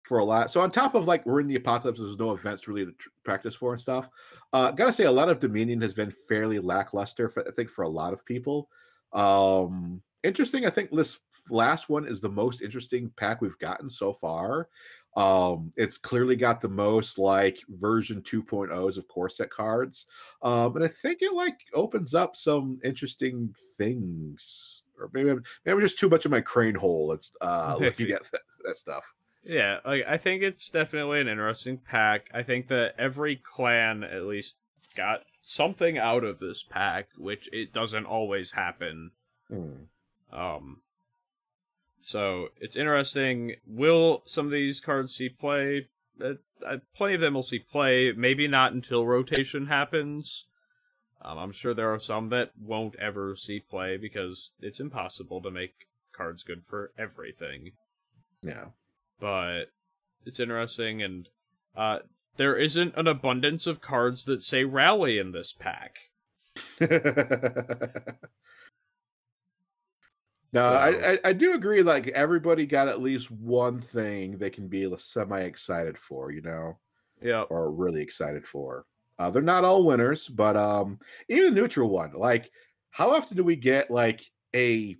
[0.03, 0.52] for a lot.
[0.52, 3.10] So on top of like we're in the apocalypse, there's no events really to tr-
[3.23, 4.10] practice for and stuff.
[4.52, 7.84] Uh gotta say a lot of Dominion has been fairly lackluster for I think for
[7.84, 8.68] a lot of people.
[9.14, 11.19] Um interesting, I think this
[11.49, 14.69] last one is the most interesting pack we've gotten so far.
[15.15, 20.07] Um, it's clearly got the most like version 2.0s of core set cards.
[20.41, 24.81] Um, and I think it like opens up some interesting things.
[24.99, 27.14] Or maybe I'm, maybe I'm just too much of my crane hole.
[27.14, 29.06] It's uh looking at that, that stuff.
[29.43, 32.30] Yeah, like I think it's definitely an interesting pack.
[32.34, 34.57] I think that every clan at least
[34.97, 39.11] got something out of this pack, which it doesn't always happen.
[39.49, 39.84] Hmm.
[40.35, 40.81] Um
[41.99, 43.55] so it's interesting.
[43.65, 45.87] Will some of these cards see play?
[46.23, 46.33] Uh,
[46.63, 48.11] uh, plenty of them will see play.
[48.15, 50.45] Maybe not until rotation happens.
[51.21, 55.49] Um, I'm sure there are some that won't ever see play because it's impossible to
[55.49, 57.71] make cards good for everything.
[58.43, 58.65] Yeah.
[59.19, 59.71] But
[60.25, 61.27] it's interesting, and
[61.75, 61.99] uh,
[62.37, 65.97] there isn't an abundance of cards that say rally in this pack.
[70.56, 71.84] No, So- I, I I do agree.
[71.84, 76.80] Like everybody got at least one thing they can be semi excited for, you know,
[77.22, 78.86] Yeah, or really excited for.
[79.19, 80.98] Uh, they're not all winners, but um,
[81.30, 82.11] even the neutral one.
[82.14, 82.49] Like,
[82.90, 84.26] how often do we get like
[84.56, 84.98] a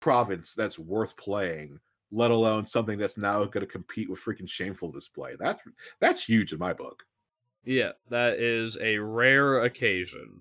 [0.00, 1.78] province that's worth playing,
[2.10, 5.34] let alone something that's now going to compete with freaking shameful display?
[5.38, 5.62] That's
[6.00, 7.04] that's huge in my book.
[7.64, 10.40] yeah, that is a rare occasion.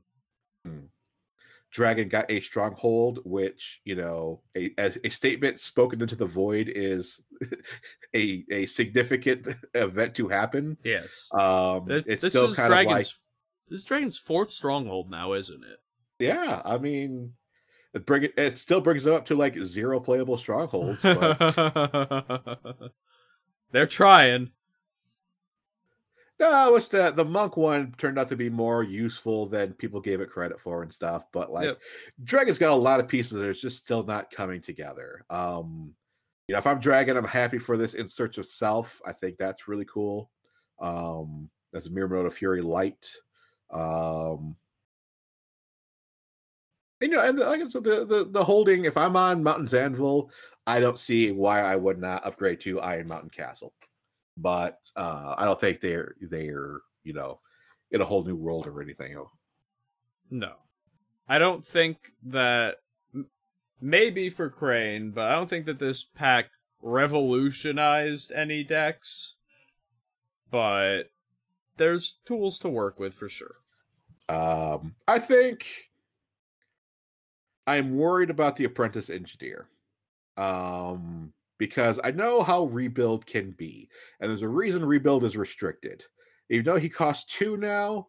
[1.71, 7.21] Dragon got a stronghold, which you know, a a statement spoken into the void is
[8.15, 10.77] a a significant event to happen.
[10.83, 12.91] Yes, Um, This- it's this still kind Dragon's.
[12.91, 13.05] of like,
[13.69, 15.79] This is Dragon's fourth stronghold now, isn't it?
[16.19, 16.61] yeah.
[16.65, 17.33] I mean,
[17.93, 21.01] it bring it, it still brings it up to like zero playable strongholds.
[21.01, 21.39] But
[23.71, 24.51] They're trying.
[26.41, 30.21] No, it's the the monk one turned out to be more useful than people gave
[30.21, 31.27] it credit for and stuff.
[31.31, 31.79] But like, Yep.
[32.23, 35.23] Dragon's got a lot of pieces that are just still not coming together.
[35.29, 35.93] Um,
[36.47, 38.99] you know, if I'm Dragon, I'm happy for this in search of self.
[39.05, 40.31] I think that's really cool.
[40.79, 43.07] Um, there's a Miyamoto's Fury Light.
[43.69, 44.55] Um,
[47.01, 48.85] and, you know, and the, like I said, the, the the holding.
[48.85, 50.31] If I'm on Mountain's Anvil,
[50.65, 53.73] I don't see why I would not upgrade to Iron Mountain Castle.
[54.41, 57.39] But uh, I don't think they're they're you know
[57.91, 59.15] in a whole new world or anything.
[60.29, 60.53] No,
[61.27, 62.77] I don't think that.
[63.83, 66.51] Maybe for Crane, but I don't think that this pack
[66.83, 69.35] revolutionized any decks.
[70.51, 71.05] But
[71.77, 73.55] there's tools to work with for sure.
[74.29, 75.65] Um, I think
[77.65, 79.67] I'm worried about the apprentice engineer.
[80.37, 83.87] Um, because I know how rebuild can be,
[84.19, 86.03] and there's a reason rebuild is restricted.
[86.49, 88.07] Even though he costs two now,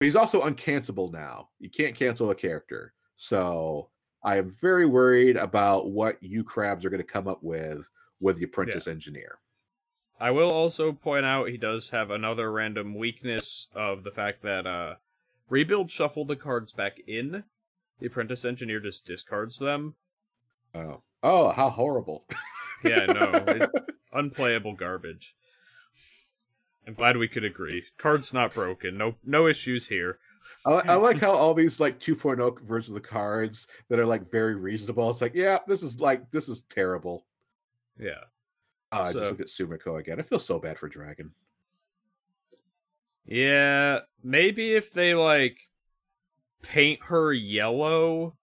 [0.00, 1.50] but he's also uncancelable now.
[1.60, 2.92] You can't cancel a character.
[3.14, 3.90] So
[4.24, 7.88] I am very worried about what you crabs are going to come up with
[8.20, 9.38] with the apprentice engineer.
[10.18, 14.66] I will also point out he does have another random weakness of the fact that
[14.66, 14.96] uh
[15.48, 17.44] rebuild shuffle the cards back in.
[18.00, 19.94] The apprentice engineer just discards them.
[20.74, 22.26] Oh, oh, how horrible!
[22.84, 23.70] Yeah, no, it,
[24.12, 25.34] unplayable garbage.
[26.86, 27.84] I'm glad we could agree.
[27.98, 28.98] Card's not broken.
[28.98, 30.18] No, no issues here.
[30.66, 34.30] I, I like how all these like 2.0 versions of the cards that are like
[34.30, 35.08] very reasonable.
[35.10, 37.24] It's like, yeah, this is like this is terrible.
[37.98, 38.24] Yeah,
[38.90, 39.46] Uh, I So- just look at
[39.86, 40.18] Sumiko again.
[40.18, 41.32] I feel so bad for Dragon.
[43.26, 44.00] yeah.
[44.22, 45.56] Maybe if they like
[46.62, 48.36] paint her yellow,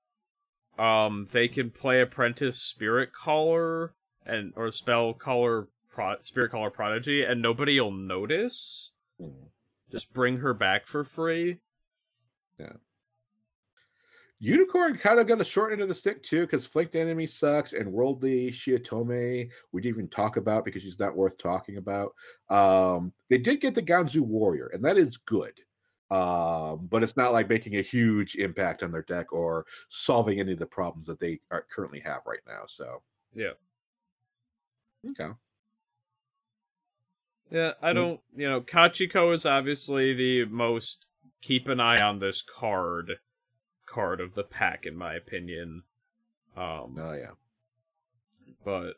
[0.77, 3.93] um, they can play apprentice spirit caller
[4.29, 8.91] and or spell caller pro- spirit caller prodigy, and nobody'll notice.
[9.19, 9.47] Hmm.
[9.91, 11.57] Just bring her back for free.
[12.59, 12.73] Yeah.
[14.41, 17.73] Unicorn kind of got a short end of the stick too, because Flanked Enemy sucks,
[17.73, 22.13] and Worldly Shiotome we didn't even talk about because she's not worth talking about.
[22.49, 25.59] Um, they did get the Ganzu Warrior, and that is good.
[26.11, 30.53] Um, but it's not like making a huge impact on their deck or solving any
[30.53, 32.63] of the problems that they are currently have right now.
[32.65, 33.03] So
[33.35, 33.51] Yeah.
[35.07, 35.33] Okay.
[37.51, 37.95] Yeah, I Mm.
[37.95, 38.21] don't.
[38.35, 41.05] You know, Kachiko is obviously the most
[41.41, 43.19] keep an eye on this card
[43.85, 45.83] card of the pack, in my opinion.
[46.55, 47.31] Um, Oh yeah.
[48.63, 48.95] but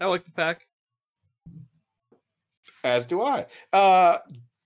[0.00, 0.66] I like the pack.
[2.84, 3.46] As do I.
[3.72, 4.18] Uh,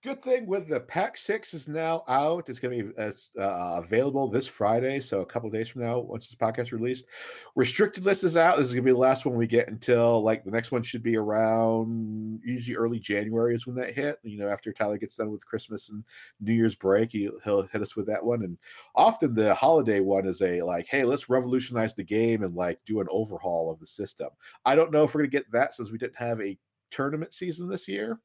[0.02, 2.48] good thing with the pack six is now out.
[2.48, 6.26] It's going to be uh, available this Friday, so a couple days from now, once
[6.26, 7.06] this podcast released.
[7.54, 8.56] Restricted list is out.
[8.56, 10.82] This is going to be the last one we get until like the next one
[10.82, 14.18] should be around usually early January is when that hit.
[14.24, 16.02] You know, after Tyler gets done with Christmas and
[16.40, 18.42] New Year's break, he, he'll hit us with that one.
[18.42, 18.58] And
[18.96, 23.00] often the holiday one is a like, hey, let's revolutionize the game and like do
[23.00, 24.30] an overhaul of the system.
[24.64, 26.58] I don't know if we're going to get that since we didn't have a
[26.90, 28.18] tournament season this year.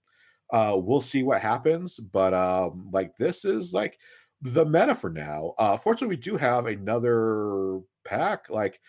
[0.52, 4.00] Uh, we'll see what happens, but um, like this is like
[4.42, 5.54] the meta for now.
[5.58, 8.50] Uh, fortunately, we do have another pack.
[8.50, 8.80] Like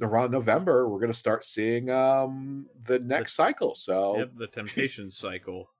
[0.00, 3.74] around November, we're gonna start seeing um the next cycle.
[3.74, 5.70] So Yep, the temptation cycle.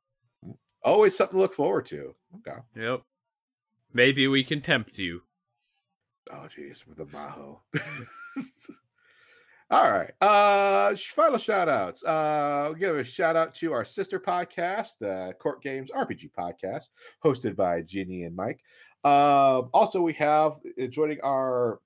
[0.83, 2.15] always something to look forward to.
[2.37, 2.59] Okay.
[2.77, 3.03] Yep.
[3.93, 5.23] Maybe we can tempt you.
[6.31, 7.61] Oh jeez, with the Maho.
[9.71, 10.11] All right.
[10.23, 12.03] Uh final shout outs.
[12.03, 16.85] Uh we'll give a shout out to our sister podcast, the Court Games RPG podcast,
[17.23, 18.61] hosted by Ginny and Mike.
[19.05, 21.81] Um also we have uh, joining our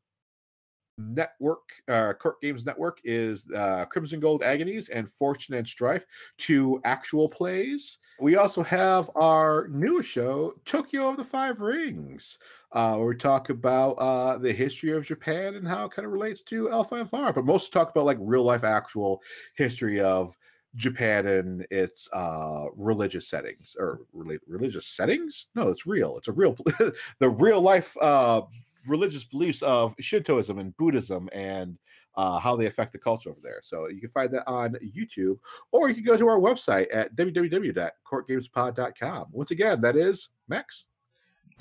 [0.97, 6.07] network, uh Court Games network is uh Crimson Gold Agonies and Fortune and Strife,
[6.39, 7.99] two actual plays.
[8.21, 12.39] We also have our newest show, Tokyo of the Five Rings
[12.73, 16.13] uh, where we talk about uh, the history of Japan and how it kind of
[16.13, 19.23] relates to L5R, but mostly talk about like real life, actual
[19.55, 20.37] history of
[20.75, 25.49] Japan and its uh, religious settings or rela- religious settings.
[25.55, 26.17] No, it's real.
[26.17, 26.57] It's a real,
[27.19, 28.43] the real life uh,
[28.89, 31.79] religious beliefs of Shintoism and Buddhism and
[32.15, 33.61] uh, how they affect the culture over there.
[33.63, 35.39] So you can find that on YouTube,
[35.73, 39.27] or you can go to our website at www.courtgamespod.com.
[39.31, 40.87] Once again, that is Max.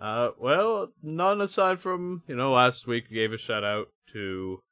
[0.00, 4.62] Uh, well, none aside from you know last week we gave a shout out to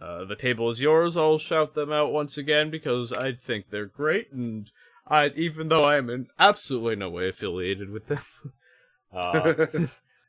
[0.00, 1.16] uh, the table is yours.
[1.16, 4.70] I'll shout them out once again because I think they're great, and
[5.08, 8.22] I even though I am in absolutely no way affiliated with them,
[9.12, 9.66] uh,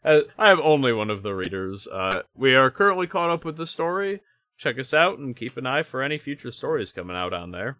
[0.37, 1.85] I am only one of the readers.
[1.85, 4.21] Uh, we are currently caught up with the story.
[4.57, 7.77] Check us out and keep an eye for any future stories coming out on there.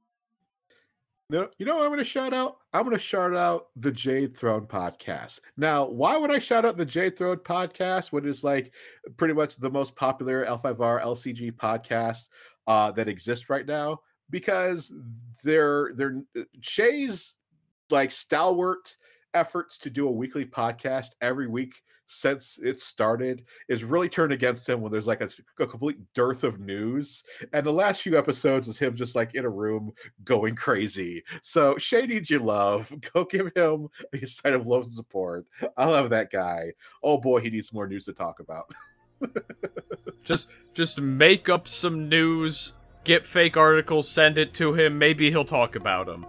[1.32, 2.58] You know I'm going to shout out?
[2.74, 5.40] I'm going to shout out the Jade Throne podcast.
[5.56, 8.74] Now, why would I shout out the Jade Throne podcast when it's like
[9.16, 12.28] pretty much the most popular L5R LCG podcast
[12.68, 14.02] uh, that exists right now?
[14.30, 14.91] Because
[15.41, 16.22] they're they're
[16.60, 17.36] Shay's
[17.90, 18.98] like stalwart
[19.34, 21.76] efforts to do a weekly podcast every week
[22.11, 25.29] since it started is really turned against him when there's like a,
[25.59, 27.23] a complete dearth of news.
[27.53, 29.93] And the last few episodes is him just like in a room
[30.25, 31.23] going crazy.
[31.41, 32.93] So Shay needs your love.
[33.13, 35.45] Go give him a sign of love and support.
[35.77, 36.73] I love that guy.
[37.01, 38.71] Oh boy, he needs more news to talk about.
[40.23, 42.73] Just just make up some news,
[43.03, 44.99] get fake articles, send it to him.
[44.99, 46.25] Maybe he'll talk about them.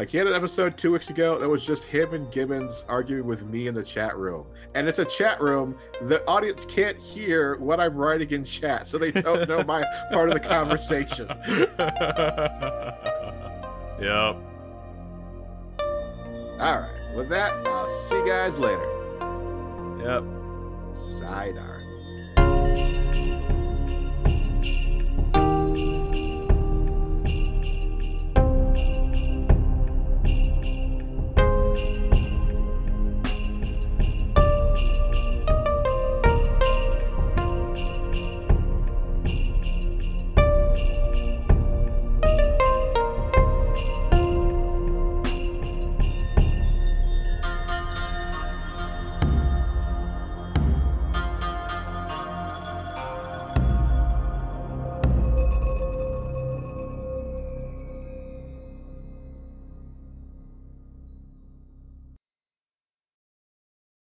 [0.00, 3.26] Like he had an episode two weeks ago that was just him and Gibbons arguing
[3.26, 4.46] with me in the chat room.
[4.74, 5.76] And it's a chat room.
[6.00, 10.30] The audience can't hear what I'm writing in chat, so they don't know my part
[10.30, 11.28] of the conversation.
[14.00, 14.36] yep.
[16.58, 17.14] All right.
[17.14, 18.80] With that, I'll see you guys later.
[20.02, 20.24] Yep.
[21.18, 23.19] Sidearm.